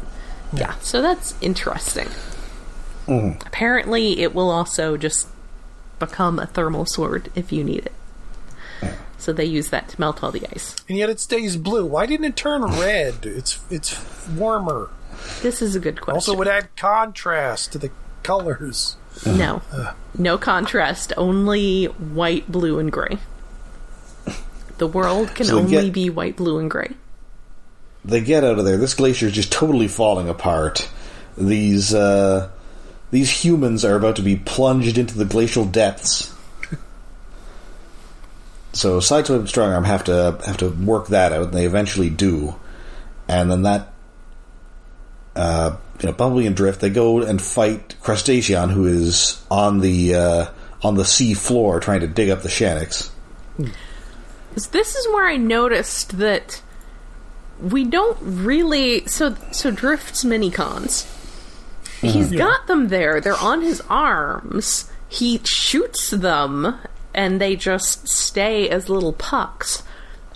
[0.52, 2.10] yeah, so that's interesting.
[3.08, 3.46] Mm.
[3.46, 5.28] Apparently, it will also just
[6.00, 7.94] become a thermal sword if you need it.
[9.18, 10.76] So they use that to melt all the ice.
[10.90, 11.86] And yet it stays blue.
[11.86, 13.26] Why didn't it turn red?
[13.26, 14.90] It's it's warmer.
[15.42, 16.16] This is a good question.
[16.16, 17.90] Also, would add contrast to the
[18.22, 18.98] colors.
[19.26, 19.62] No,
[20.18, 21.14] no contrast.
[21.18, 23.18] Only white, blue, and gray.
[24.80, 26.92] The world can So only get- be white, blue, and gray.
[28.06, 28.76] They get out of there.
[28.78, 30.90] This glacier is just totally falling apart.
[31.38, 32.50] These uh,
[33.12, 36.34] these humans are about to be plunged into the glacial depths.
[38.74, 42.56] So Sideswipe and Strongarm have to have to work that out, and they eventually do.
[43.28, 43.93] And then that,
[45.36, 50.16] uh, you know, Bumblebee and Drift they go and fight Crustacion, who is on the
[50.16, 50.46] uh,
[50.82, 53.10] on the sea floor trying to dig up the Shanix.
[54.56, 56.62] This is where I noticed that
[57.60, 59.08] we don't really.
[59.08, 61.10] So, so Drift's minicons.
[62.02, 63.22] He's got them there.
[63.22, 64.92] They're on his arms.
[65.08, 66.78] He shoots them,
[67.14, 69.84] and they just stay as little pucks.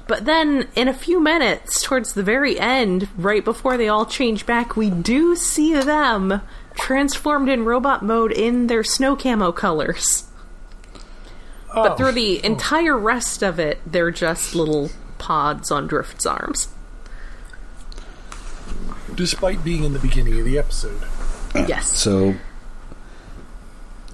[0.07, 4.45] But then, in a few minutes, towards the very end, right before they all change
[4.45, 6.41] back, we do see them
[6.75, 10.23] transformed in robot mode in their snow camo colors.
[11.73, 11.95] But Oh.
[11.95, 12.45] through the oh.
[12.45, 16.69] entire rest of it, they're just little pods on Drift's arms.
[19.15, 21.01] despite being in the beginning of the episode.
[21.55, 21.87] Yes.
[21.87, 22.35] So,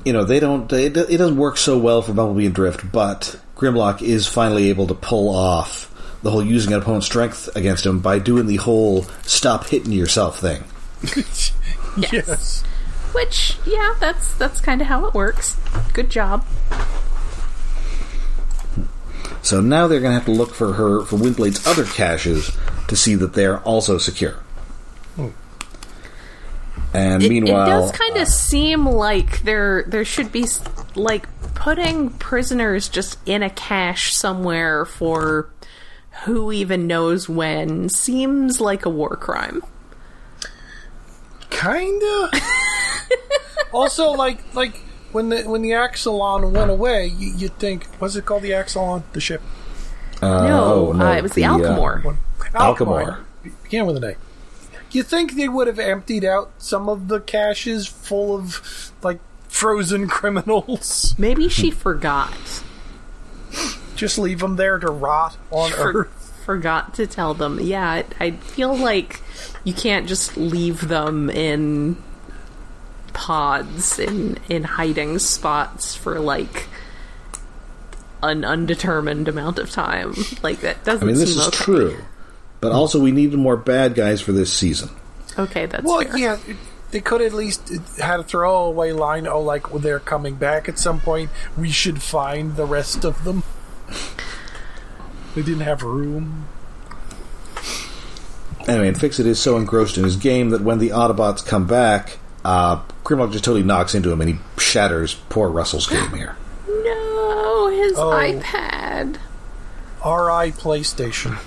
[0.05, 0.67] you know, they don't.
[0.69, 4.87] They, it doesn't work so well for Bumblebee and Drift, but Grimlock is finally able
[4.87, 5.89] to pull off
[6.23, 10.39] the whole using an opponent's strength against him by doing the whole "stop hitting yourself"
[10.39, 10.63] thing.
[11.95, 12.63] Yes.
[13.13, 15.55] Which, yeah, that's that's kind of how it works.
[15.93, 16.45] Good job.
[19.43, 22.95] So now they're going to have to look for her for Windblade's other caches to
[22.95, 24.37] see that they're also secure.
[26.93, 30.45] And It, meanwhile, it does kind of seem like there there should be
[30.95, 35.49] like putting prisoners just in a cache somewhere for
[36.25, 39.63] who even knows when seems like a war crime.
[41.49, 42.31] Kinda.
[43.73, 44.75] also, like like
[45.11, 48.43] when the when the Axalon went away, you, you'd think what's it called?
[48.43, 49.41] The Axalon, the ship.
[50.21, 52.03] uh, no, oh, uh, it was the, uh, Alchemor.
[52.03, 52.17] One.
[52.53, 53.23] Alchemor.
[53.63, 54.15] Began with an A.
[54.93, 59.19] You think they would have emptied out some of the caches full of like
[59.49, 61.15] frozen criminals?
[61.17, 62.31] Maybe she forgot.
[63.95, 66.41] Just leave them there to rot on For- Earth.
[66.45, 67.59] forgot to tell them.
[67.59, 69.21] Yeah, I, I feel like
[69.63, 71.97] you can't just leave them in
[73.13, 76.67] pods in in hiding spots for like
[78.23, 80.15] an undetermined amount of time.
[80.41, 81.57] Like that doesn't mean, this seem is okay.
[81.57, 81.97] true,
[82.63, 84.89] but also we needed more bad guys for this season.
[85.37, 86.17] Okay, that's Well, fair.
[86.17, 86.37] yeah,
[86.91, 89.27] they could at least had a throwaway line.
[89.27, 93.23] Oh, like when they're coming back at some point, we should find the rest of
[93.23, 93.43] them.
[95.35, 96.47] They didn't have room.
[98.67, 102.17] Anyway, and Fixit is so engrossed in his game that when the Autobots come back,
[102.45, 106.35] uh, Grimlock just totally knocks into him and he shatters poor Russell's game here.
[106.67, 108.09] No, his Oh.
[108.11, 109.15] iPad.
[110.05, 111.37] RI PlayStation.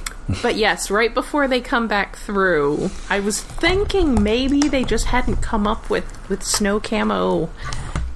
[0.42, 5.36] But yes, right before they come back through, I was thinking maybe they just hadn't
[5.36, 7.48] come up with with snow camo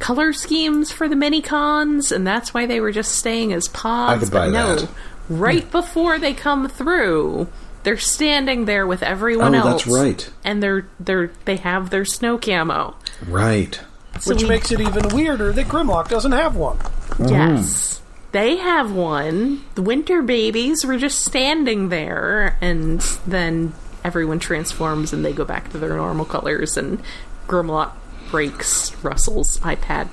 [0.00, 4.24] color schemes for the mini cons, and that's why they were just staying as pods.
[4.24, 4.88] could buy but no, that.
[5.28, 7.46] right before they come through,
[7.84, 9.84] they're standing there with everyone Oh, else.
[9.84, 10.30] that's right.
[10.44, 12.96] And they're they're they have their snow camo.
[13.28, 13.78] Right.
[14.18, 16.78] So Which we- makes it even weirder that Grimlock doesn't have one.
[17.20, 18.00] Yes.
[18.00, 18.09] Mm-hmm.
[18.32, 19.64] They have one.
[19.74, 23.72] The winter babies were just standing there, and then
[24.04, 27.02] everyone transforms and they go back to their normal colors, and
[27.48, 27.92] Grimlock
[28.30, 30.08] breaks Russell's iPad.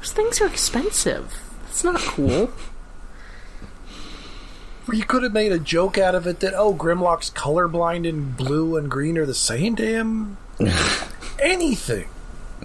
[0.00, 1.40] Those things are expensive.
[1.68, 2.50] It's not cool.
[4.92, 8.76] You could have made a joke out of it that, oh, Grimlock's colorblind and blue
[8.76, 10.36] and green are the same to him.
[11.38, 12.08] Anything.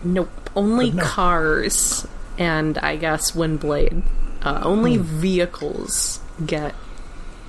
[0.04, 0.50] nope.
[0.56, 1.04] Only no.
[1.04, 2.08] cars
[2.40, 4.04] and I guess Windblade.
[4.46, 5.04] Uh, only hmm.
[5.04, 6.76] vehicles get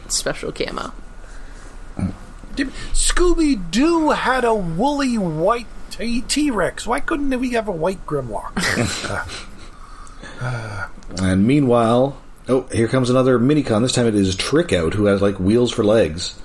[0.09, 0.93] special camo.
[1.95, 2.09] Hmm.
[2.93, 6.87] Scooby Doo had a woolly white T Rex.
[6.87, 8.53] Why couldn't we have a white Grimlock?
[10.39, 10.89] Uh,
[11.23, 13.81] and meanwhile, oh, here comes another minicon.
[13.81, 16.39] This time it is Trick Out, who has like wheels for legs.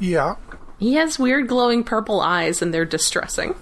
[0.00, 0.34] yeah.
[0.80, 3.54] He has weird glowing purple eyes and they're distressing.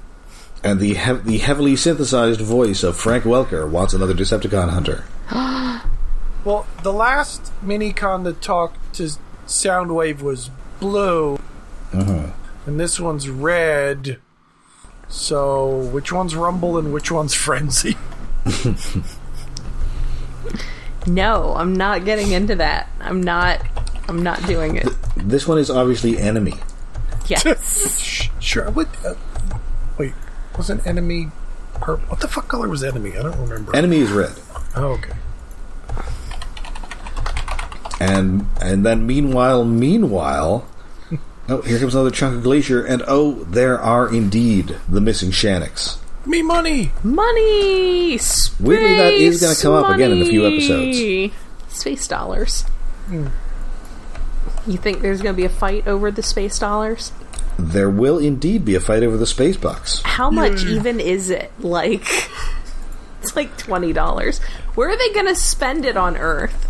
[0.65, 5.05] And the hev- the heavily synthesized voice of Frank Welker wants another Decepticon hunter.
[6.45, 9.11] Well, the last minicon that talked to
[9.47, 10.51] Soundwave was
[10.81, 11.39] blue,
[11.93, 12.33] and
[12.81, 14.19] this one's red.
[15.09, 17.97] So, which one's Rumble and which one's Frenzy?
[21.09, 22.89] No, I'm not getting into that.
[23.01, 23.65] I'm not.
[24.09, 24.89] I'm not doing it.
[25.17, 26.55] This one is obviously enemy.
[27.27, 28.29] Yes.
[28.41, 28.71] Sure.
[28.71, 28.89] What?
[29.05, 29.15] Uh,
[29.99, 30.15] wait,
[30.57, 31.31] was an enemy
[31.75, 32.07] purple?
[32.09, 33.17] What the fuck color was enemy?
[33.19, 33.77] I don't remember.
[33.77, 34.33] Enemy is red.
[34.79, 35.13] Oh, okay.
[38.01, 40.69] And and then meanwhile, meanwhile,
[41.49, 45.99] oh, here comes another chunk of glacier, and oh, there are indeed the missing Shanix.
[46.25, 46.93] Me money.
[47.03, 48.19] money.
[48.19, 51.35] Space Weirdly, that is gonna come up again in a few episodes.
[51.69, 52.63] Space dollars.
[53.09, 53.29] Hmm.
[54.69, 57.13] You think there's going to be a fight over the space dollars?
[57.59, 60.03] There will indeed be a fight over the space bucks.
[60.03, 60.69] How much hmm.
[60.69, 61.51] even is it?
[61.59, 62.07] Like,
[63.21, 64.39] it's like twenty dollars.
[64.75, 66.67] Where are they going to spend it on Earth?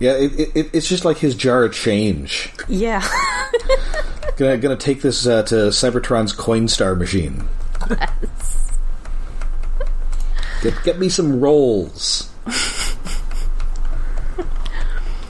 [0.00, 2.52] Yeah, it, it- it, it's just like his jar of change.
[2.68, 3.06] Yeah.
[4.38, 7.44] Gonna gonna take this uh, to Cybertron's Coinstar machine.
[10.62, 12.30] Get, get me some rolls.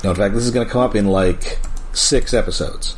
[0.04, 1.58] no, in fact, this is going to come up in like
[1.92, 2.96] six episodes.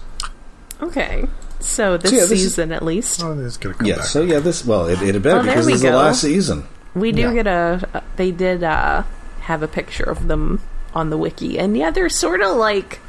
[0.82, 1.24] okay.
[1.60, 4.04] So this So, yeah, this is- season, at least, Oh, it's gonna come Yeah, back.
[4.04, 6.64] so yeah, this well, it, it better Oh, because we this is the last season.
[6.94, 7.32] We do Yeah.
[7.34, 7.88] get a.
[7.94, 9.02] uh, They did uh,
[9.42, 10.60] have a picture of them
[10.94, 13.00] on the wiki, and yeah, they're sort of like.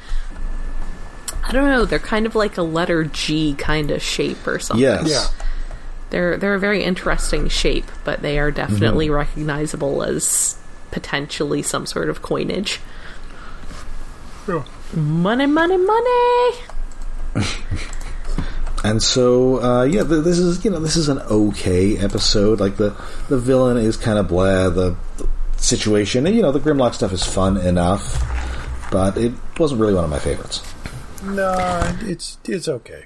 [1.47, 1.85] I don't know.
[1.85, 4.81] They're kind of like a letter G kind of shape or something.
[4.81, 5.07] Yes.
[5.07, 5.45] yeah.
[6.09, 9.15] They're they're a very interesting shape, but they are definitely Mm-hmm.
[9.15, 10.57] recognizable as
[10.91, 12.79] potentially some sort of coinage.
[14.47, 14.63] Yeah.
[14.93, 16.51] Money, money, money.
[18.85, 22.59] And so, uh, yeah, th- this is you know this is an okay episode.
[22.59, 22.95] Like the
[23.29, 24.69] the villain is kind of blah.
[24.69, 25.27] The, the
[25.57, 28.21] situation, and you know, the Grimlock stuff is fun enough,
[28.91, 30.61] but it wasn't really one of my favorites.
[31.23, 31.55] No,
[32.01, 33.05] it's it's okay.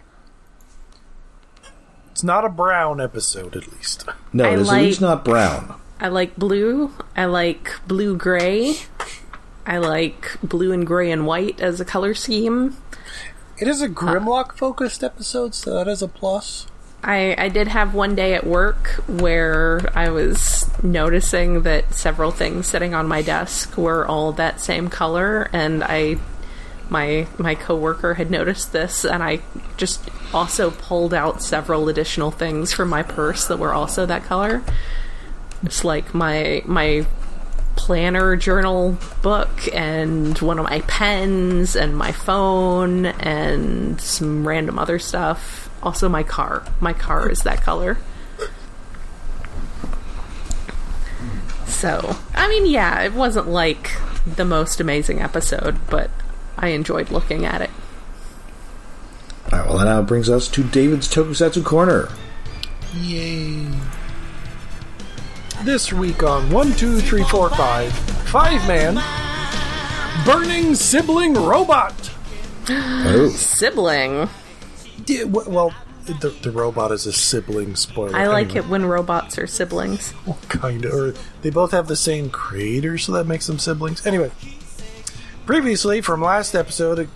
[2.11, 4.05] It's not a brown episode, at least.
[4.33, 5.79] No, I it is at least not brown.
[6.01, 6.91] I like blue.
[7.15, 8.75] I like blue gray.
[9.65, 12.75] I like blue and gray and white as a color scheme.
[13.59, 16.65] It is a Grimlock focused episode, so that is a plus.
[17.03, 22.67] I, I did have one day at work where I was noticing that several things
[22.67, 26.19] sitting on my desk were all that same color, and I
[26.89, 29.41] my my coworker had noticed this, and I
[29.75, 34.63] just also pulled out several additional things from my purse that were also that color.
[35.63, 37.05] It's like my my
[37.79, 44.99] planner journal book and one of my pens and my phone and some random other
[44.99, 45.69] stuff.
[45.81, 46.65] Also my car.
[46.81, 47.97] My car is that color.
[51.65, 53.91] So, I mean, yeah, it wasn't like
[54.25, 56.11] the most amazing episode, but
[56.57, 57.69] I enjoyed looking at it.
[59.53, 62.09] All right, well, that now brings us to David's Tokusatsu Corner.
[62.93, 63.67] Yay.
[65.63, 68.95] This week on one, two, three, four, five, five man,
[70.25, 71.93] burning sibling robot.
[72.69, 74.29] Oh, Sibling.
[75.05, 75.73] Yeah, well,
[76.05, 78.15] the, the robot is a sibling spoiler.
[78.15, 80.13] I like Anyway, it when robots are siblings.
[80.47, 80.93] kind of.
[80.93, 84.05] Or they both have the same creator, so that makes them siblings.
[84.07, 84.31] Anyway,
[85.45, 87.07] previously from last episode, a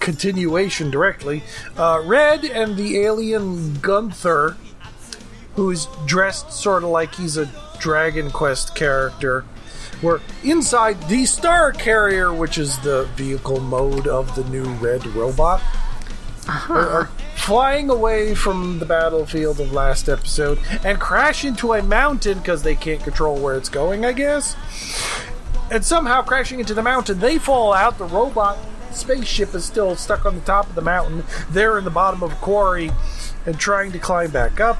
[0.00, 1.42] continuation directly,
[1.76, 4.56] uh, Red and the alien Gunther,
[5.56, 7.46] who's dressed sort of like he's a
[7.82, 9.44] Dragon Quest character,
[10.02, 15.60] We're inside the Star Carrier, which is the vehicle mode of the new Red robot.
[16.48, 16.74] Uh-huh.
[16.74, 22.38] Are, are flying away from the battlefield of last episode and crash into a mountain
[22.38, 24.56] because they can't control where it's going, I guess.
[25.70, 27.98] And somehow crashing into the mountain, they fall out.
[27.98, 28.58] The robot
[28.92, 31.24] spaceship is still stuck on the top of the mountain.
[31.50, 32.92] They're in the bottom of a quarry
[33.44, 34.78] and trying to climb back up.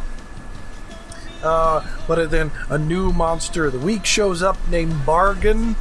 [1.43, 5.77] Uh, but then a new monster of the week shows up named Bargain.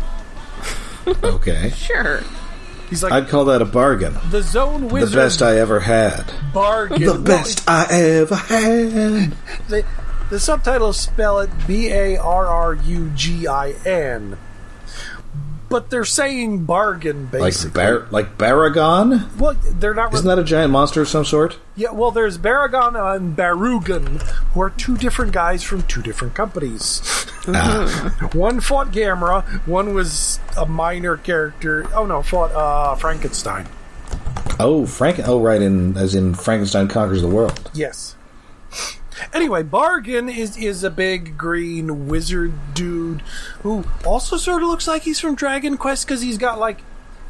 [1.08, 1.72] Okay.
[1.76, 2.22] Sure.
[2.90, 4.18] He's like I'd call that a bargain.
[4.32, 6.26] the Zone The best I ever had.
[6.54, 7.02] Bargain.
[7.02, 9.34] The best I ever had.
[9.70, 9.86] the,
[10.30, 14.38] the subtitles spell it B A R R U G I N.
[15.72, 17.82] But they're saying bargain Like basically.
[17.82, 19.36] Bar- like Baragon?
[19.38, 20.14] well, they're not.
[20.14, 21.58] Isn't that a giant monster of some sort?
[21.76, 24.22] yeah, well, there's Baragon and Barugon,
[24.54, 27.00] who are two different guys from two different companies.
[28.34, 31.88] one fought Gamera, one was a minor character.
[31.96, 33.68] Oh no, fought uh, Frankenstein.
[34.60, 35.20] Oh, Frank.
[35.28, 35.62] Oh, right.
[35.62, 37.72] In as in Frankenstein conquers the world.
[37.74, 38.11] Yes.
[39.34, 43.22] Anyway, Bargain is is a big green wizard dude
[43.64, 46.82] who also sort of looks like he's from Dragon Quest because he's got like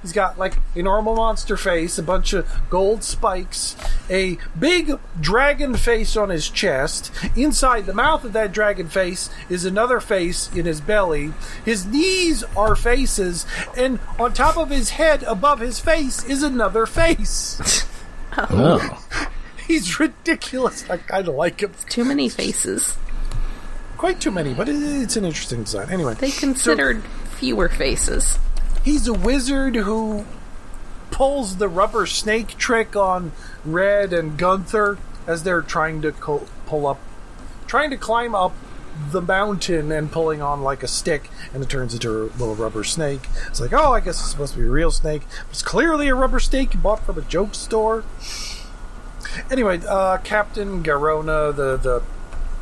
[0.01, 3.75] he's got like a normal monster face, a bunch of gold spikes,
[4.09, 7.11] a big dragon face on his chest.
[7.35, 11.33] Inside the mouth of that dragon face is another face in his belly.
[11.63, 13.45] His knees are faces,
[13.77, 17.85] and on top of his head, above his face, is another face.
[18.37, 18.79] Oh.
[18.81, 19.10] oh.
[19.67, 20.89] He's ridiculous.
[20.89, 21.73] I kind of like him.
[21.89, 22.97] Too many faces.
[23.97, 25.89] Quite too many, but it, it's an interesting design.
[25.89, 27.03] Anyway, They considered
[27.35, 28.39] fewer faces.
[28.83, 30.25] he's a wizard who
[31.11, 33.31] pulls the rubber snake trick on
[33.65, 34.97] Red and Gunther
[35.27, 36.99] as they're trying to co- pull up,
[37.67, 38.53] trying to climb up
[39.11, 42.83] the mountain and pulling on like a stick, and it turns into a little rubber
[42.83, 43.21] snake.
[43.47, 45.21] It's like, oh, I guess it's supposed to be a real snake.
[45.51, 48.03] It's clearly a rubber snake you bought from a joke store.
[49.49, 52.03] Anyway, uh, Captain Garoa, the the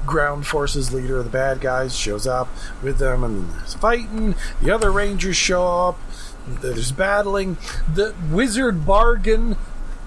[0.06, 2.48] ground forces leader of the bad guys, shows up
[2.82, 4.36] with them, and there's fighting.
[4.62, 6.00] The other Rangers show up.
[6.48, 7.58] There's battling.
[7.94, 9.58] The wizard bargain.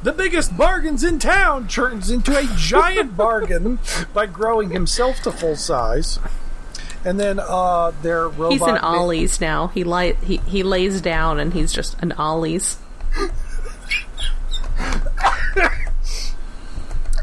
[0.03, 3.79] The biggest bargains in town turns into a giant bargain
[4.13, 6.19] by growing himself to full size.
[7.05, 8.53] And then uh, their robot.
[8.53, 9.69] He's an ma- ollies now.
[9.69, 12.79] He li- he he lays down and he's just an ollies.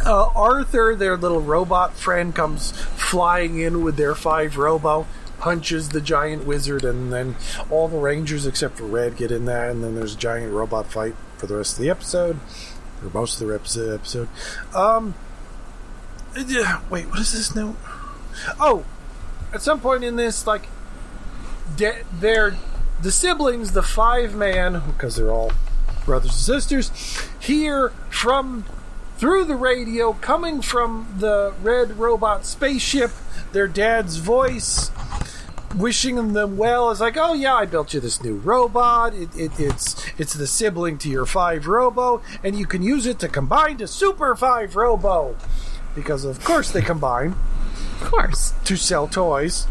[0.09, 5.05] uh, Arthur, their little robot friend, comes flying in with their five robo,
[5.37, 7.35] punches the giant wizard, and then
[7.69, 10.87] all the Rangers except for Red get in there, and then there's a giant robot
[10.87, 12.39] fight for the rest of the episode,
[13.03, 14.27] or most of the episode.
[14.75, 15.13] Um,
[16.47, 17.75] yeah, wait, what is this note?
[18.59, 18.85] Oh,
[19.53, 20.67] at some point in this, like,
[21.75, 22.57] de- they're
[23.01, 25.51] the siblings, the five man, because they're all
[26.03, 26.91] brothers and sisters,
[27.39, 28.65] hear from
[29.19, 33.11] through the radio coming from the red robot spaceship
[33.51, 34.91] their dad's voice
[35.75, 36.89] wishing them well.
[36.89, 39.13] Is like oh yeah i built you this new robot.
[39.13, 43.19] It, it, it's it's the sibling to your five robo and you can use it
[43.19, 45.35] to combine to super five robo.
[45.95, 47.35] Because of course they combine
[48.01, 49.67] Of course, to sell toys.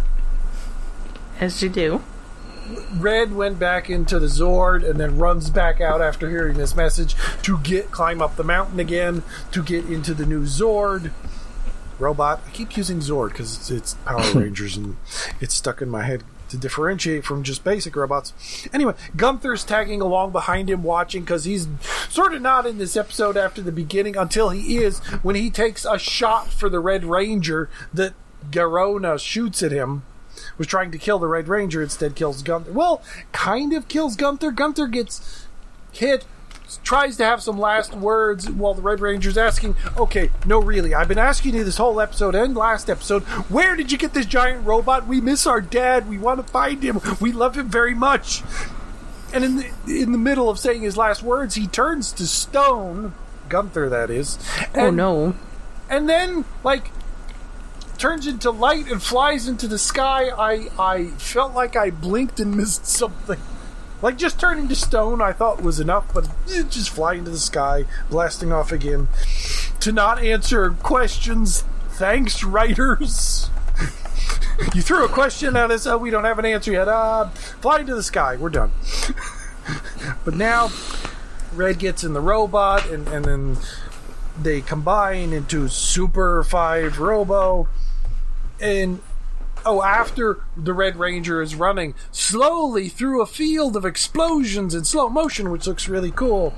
[1.41, 2.03] As you do.
[2.95, 7.15] Red went back into the Zord and then runs back out after hearing this message
[7.43, 11.13] to get climb up the mountain again to get into the new Zord
[11.99, 12.41] robot.
[12.47, 14.97] I keep using Zord because it's, it's Power Rangers and
[15.41, 18.33] it's stuck in my head to differentiate from just basic robots.
[18.73, 21.69] Anyway, Gunther's tagging along behind him, watching because he's
[22.09, 25.85] sort of not in this episode after the beginning until he is when he takes
[25.85, 28.15] a shot for the Red Ranger that
[28.51, 30.05] Garoa shoots at him
[30.59, 32.73] was trying to kill the Red Ranger, instead kills Gunther.
[32.73, 33.03] Well,
[33.33, 34.51] kind of kills Gunther.
[34.51, 35.47] Gunther gets
[35.93, 36.25] hit,
[36.83, 41.09] tries to have some last words while the Red Ranger's asking, okay, no, really, I've
[41.09, 44.67] been asking you this whole episode and last episode, where did you get this giant
[44.67, 45.07] robot?
[45.07, 46.09] We miss our dad.
[46.09, 47.01] We want to find him.
[47.21, 48.43] We love him very much.
[49.33, 53.13] And in the, in the middle of saying his last words, he turns to stone,
[53.49, 54.39] Gunther, that is.
[54.75, 55.35] Oh no.
[55.91, 56.91] and then like
[57.99, 62.57] turns into light and flies into the sky i i felt like i blinked and
[62.57, 63.41] missed something
[64.01, 66.29] like just turning to stone i thought was enough but
[66.71, 69.09] just fly into the sky blasting off again
[69.81, 71.65] to to not answer questions.
[71.93, 73.49] Thanks, writers.
[74.75, 75.87] you threw a question at us.
[75.87, 76.89] Oh, we don't have an answer yet.
[76.89, 78.37] Uh, fly into the sky.
[78.37, 78.71] We're done.
[80.27, 80.71] but now,
[81.55, 83.57] Red gets in the robot, and, and then
[84.39, 87.67] they combine into Super 5 Robo.
[88.61, 89.01] And
[89.65, 95.09] oh, after the Red Ranger is running slowly through a field of explosions in slow
[95.09, 96.55] motion, which looks really cool.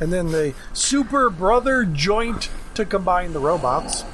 [0.00, 4.04] And then the Super Brother joint to combine the robots.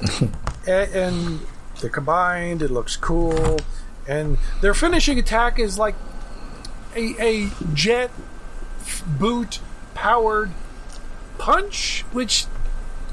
[0.66, 1.40] and, and
[1.80, 3.58] they're combined, it looks cool.
[4.06, 5.94] And their finishing attack is like
[6.96, 8.10] a, a jet
[9.06, 9.60] boot
[9.94, 10.50] powered
[11.38, 12.46] punch, which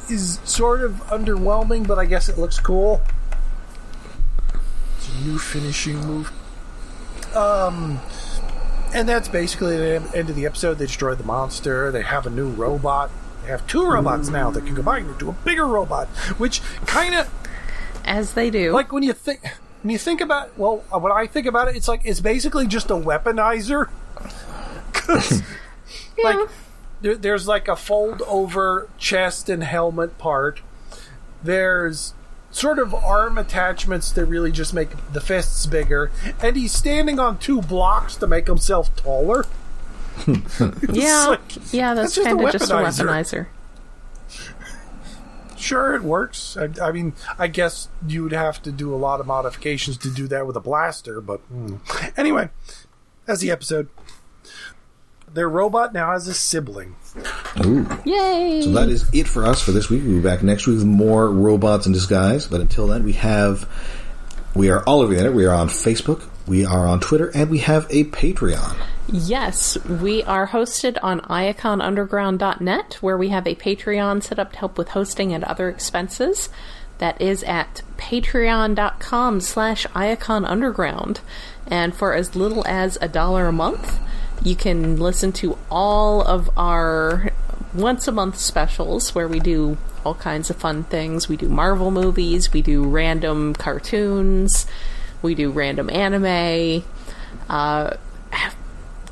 [0.10, 3.02] is sort of underwhelming, but I guess it looks cool.
[5.24, 6.32] New finishing move.
[7.36, 8.00] Um,
[8.94, 10.76] and that's basically the end of the episode.
[10.76, 11.92] They destroy the monster.
[11.92, 13.12] They have a new robot.
[13.44, 16.08] They have two robots now that can combine into a bigger robot,
[16.38, 17.30] which kind of
[18.04, 18.72] As they do.
[18.72, 19.42] like when you think
[19.84, 22.90] when you think about well, when I think about it, it's like it's basically just
[22.90, 23.90] a weaponizer.
[24.94, 25.44] 'Cause,
[26.24, 26.50] like
[27.02, 30.62] there, there's like a fold over chest and helmet part.
[31.44, 32.14] There's
[32.56, 36.10] sort of arm attachments that really just make the fists bigger,
[36.42, 39.46] and he's standing on two blocks to make himself taller.
[40.92, 43.06] yeah, like- yeah, that's, that's just kind of just a weaponizer.
[43.06, 43.48] weaponizer.
[45.58, 46.56] Sure, it works.
[46.58, 50.10] I, I mean, I guess you would have to do a lot of modifications to
[50.12, 51.80] do that with a blaster, but mm.
[52.18, 52.50] anyway,
[53.26, 53.90] that's the episode.
[55.36, 56.96] Their robot now has a sibling.
[57.66, 57.86] Ooh.
[58.06, 58.62] Yay!
[58.64, 60.02] So that is it for us for this week.
[60.04, 62.48] We'll be back next week with more robots in disguise.
[62.48, 63.70] But until then, we have
[64.56, 65.36] we are all over the internet.
[65.36, 68.78] We are on Facebook, we are on Twitter, and we have a Patreon.
[69.12, 74.78] Yes, we are hosted on iaconunderground.net, where we have a Patreon set up to help
[74.78, 76.48] with hosting and other expenses.
[77.00, 81.20] That is at patreon.com slash iaconunderground.
[81.68, 84.00] And for as little as a dollar a month,
[84.44, 87.32] you can listen to all of our
[87.74, 91.28] once a month specials where we do all kinds of fun things.
[91.28, 94.66] We do Marvel movies, we do random cartoons,
[95.22, 96.84] we do random anime.
[97.50, 97.98] Uh,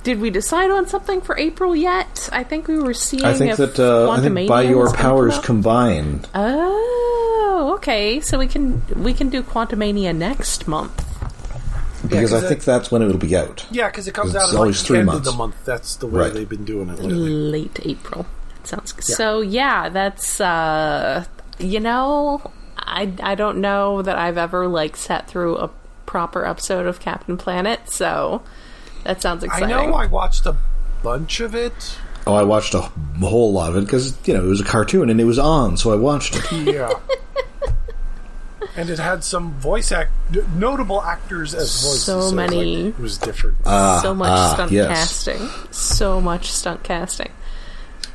[0.03, 2.29] did we decide on something for April yet?
[2.31, 3.23] I think we were seeing.
[3.23, 8.19] I think if that uh, I think by your powers combined, Oh, okay.
[8.19, 11.05] So we can we can do Quantumania next month.
[12.03, 13.65] Because 'cause I think that's when it'll be out.
[13.71, 15.19] Yeah, because it comes out it's at always like the three end months.
[15.27, 15.55] of the month.
[15.65, 16.33] That's the way Right.
[16.33, 17.13] they've been doing it lately.
[17.29, 18.25] late April.
[18.57, 19.03] That sounds good.
[19.05, 21.25] So yeah, that's uh
[21.59, 22.41] you know,
[22.77, 25.69] I I don't know that I've ever like sat through a
[26.05, 28.41] proper episode of Captain Planet, so
[29.03, 29.73] that sounds exciting.
[29.73, 30.55] I know I watched a
[31.03, 31.97] bunch of it.
[32.25, 32.81] Oh, I watched a
[33.21, 35.75] whole lot of it because you know it was a cartoon and it was on,
[35.77, 36.51] so I watched it.
[36.73, 36.89] Yeah.
[38.75, 40.11] and it had some voice act
[40.55, 42.03] notable actors as voices.
[42.05, 42.87] So it was like- many.
[42.87, 43.57] it was different.
[43.65, 44.87] so much ah, stunt yes.
[44.89, 45.49] casting.
[45.71, 47.31] So much stunt casting.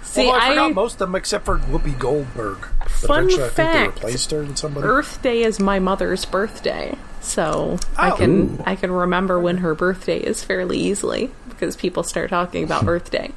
[0.03, 2.67] See, Although I, I, forgot most of them except for Whoopi Goldberg.
[2.81, 4.87] But Fun eventually I think they replaced her with somebody.
[4.87, 8.17] Earth Day is my mother's birthday, so I Oh.
[8.17, 12.85] can I can remember when her birthday is fairly easily because people start talking about
[12.89, 13.33] Earth Day.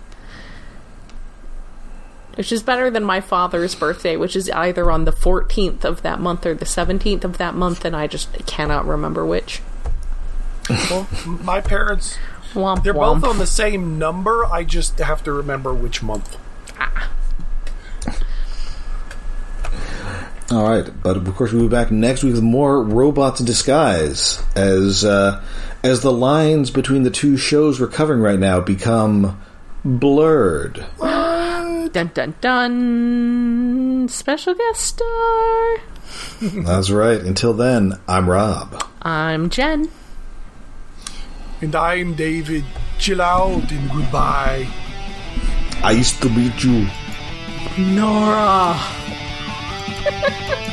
[2.42, 6.20] Which is better than my father's birthday, which is either on the 14th of that
[6.20, 9.62] month or the 17th of that month, and I just cannot remember which.
[10.68, 12.18] Well, my parents,
[12.56, 13.22] Womp they're womp.
[13.22, 14.44] both on the same number.
[14.44, 16.36] I just have to remember which month.
[20.50, 24.42] All right, but of course we'll be back next week with more robots in disguise
[24.56, 25.44] as uh,
[25.84, 29.40] as the lines between the two shows we're covering right now become
[29.86, 30.84] blurred.
[31.90, 34.08] Dun dun dun!
[34.08, 35.78] Special guest star!
[36.42, 37.20] That's right.
[37.20, 38.84] Until then, I'm Rob.
[39.02, 39.90] I'm Jen.
[41.62, 42.66] And I'm David.
[43.00, 44.68] Chill out and goodbye.
[45.84, 46.88] I used to meet you.
[47.78, 48.78] Nora!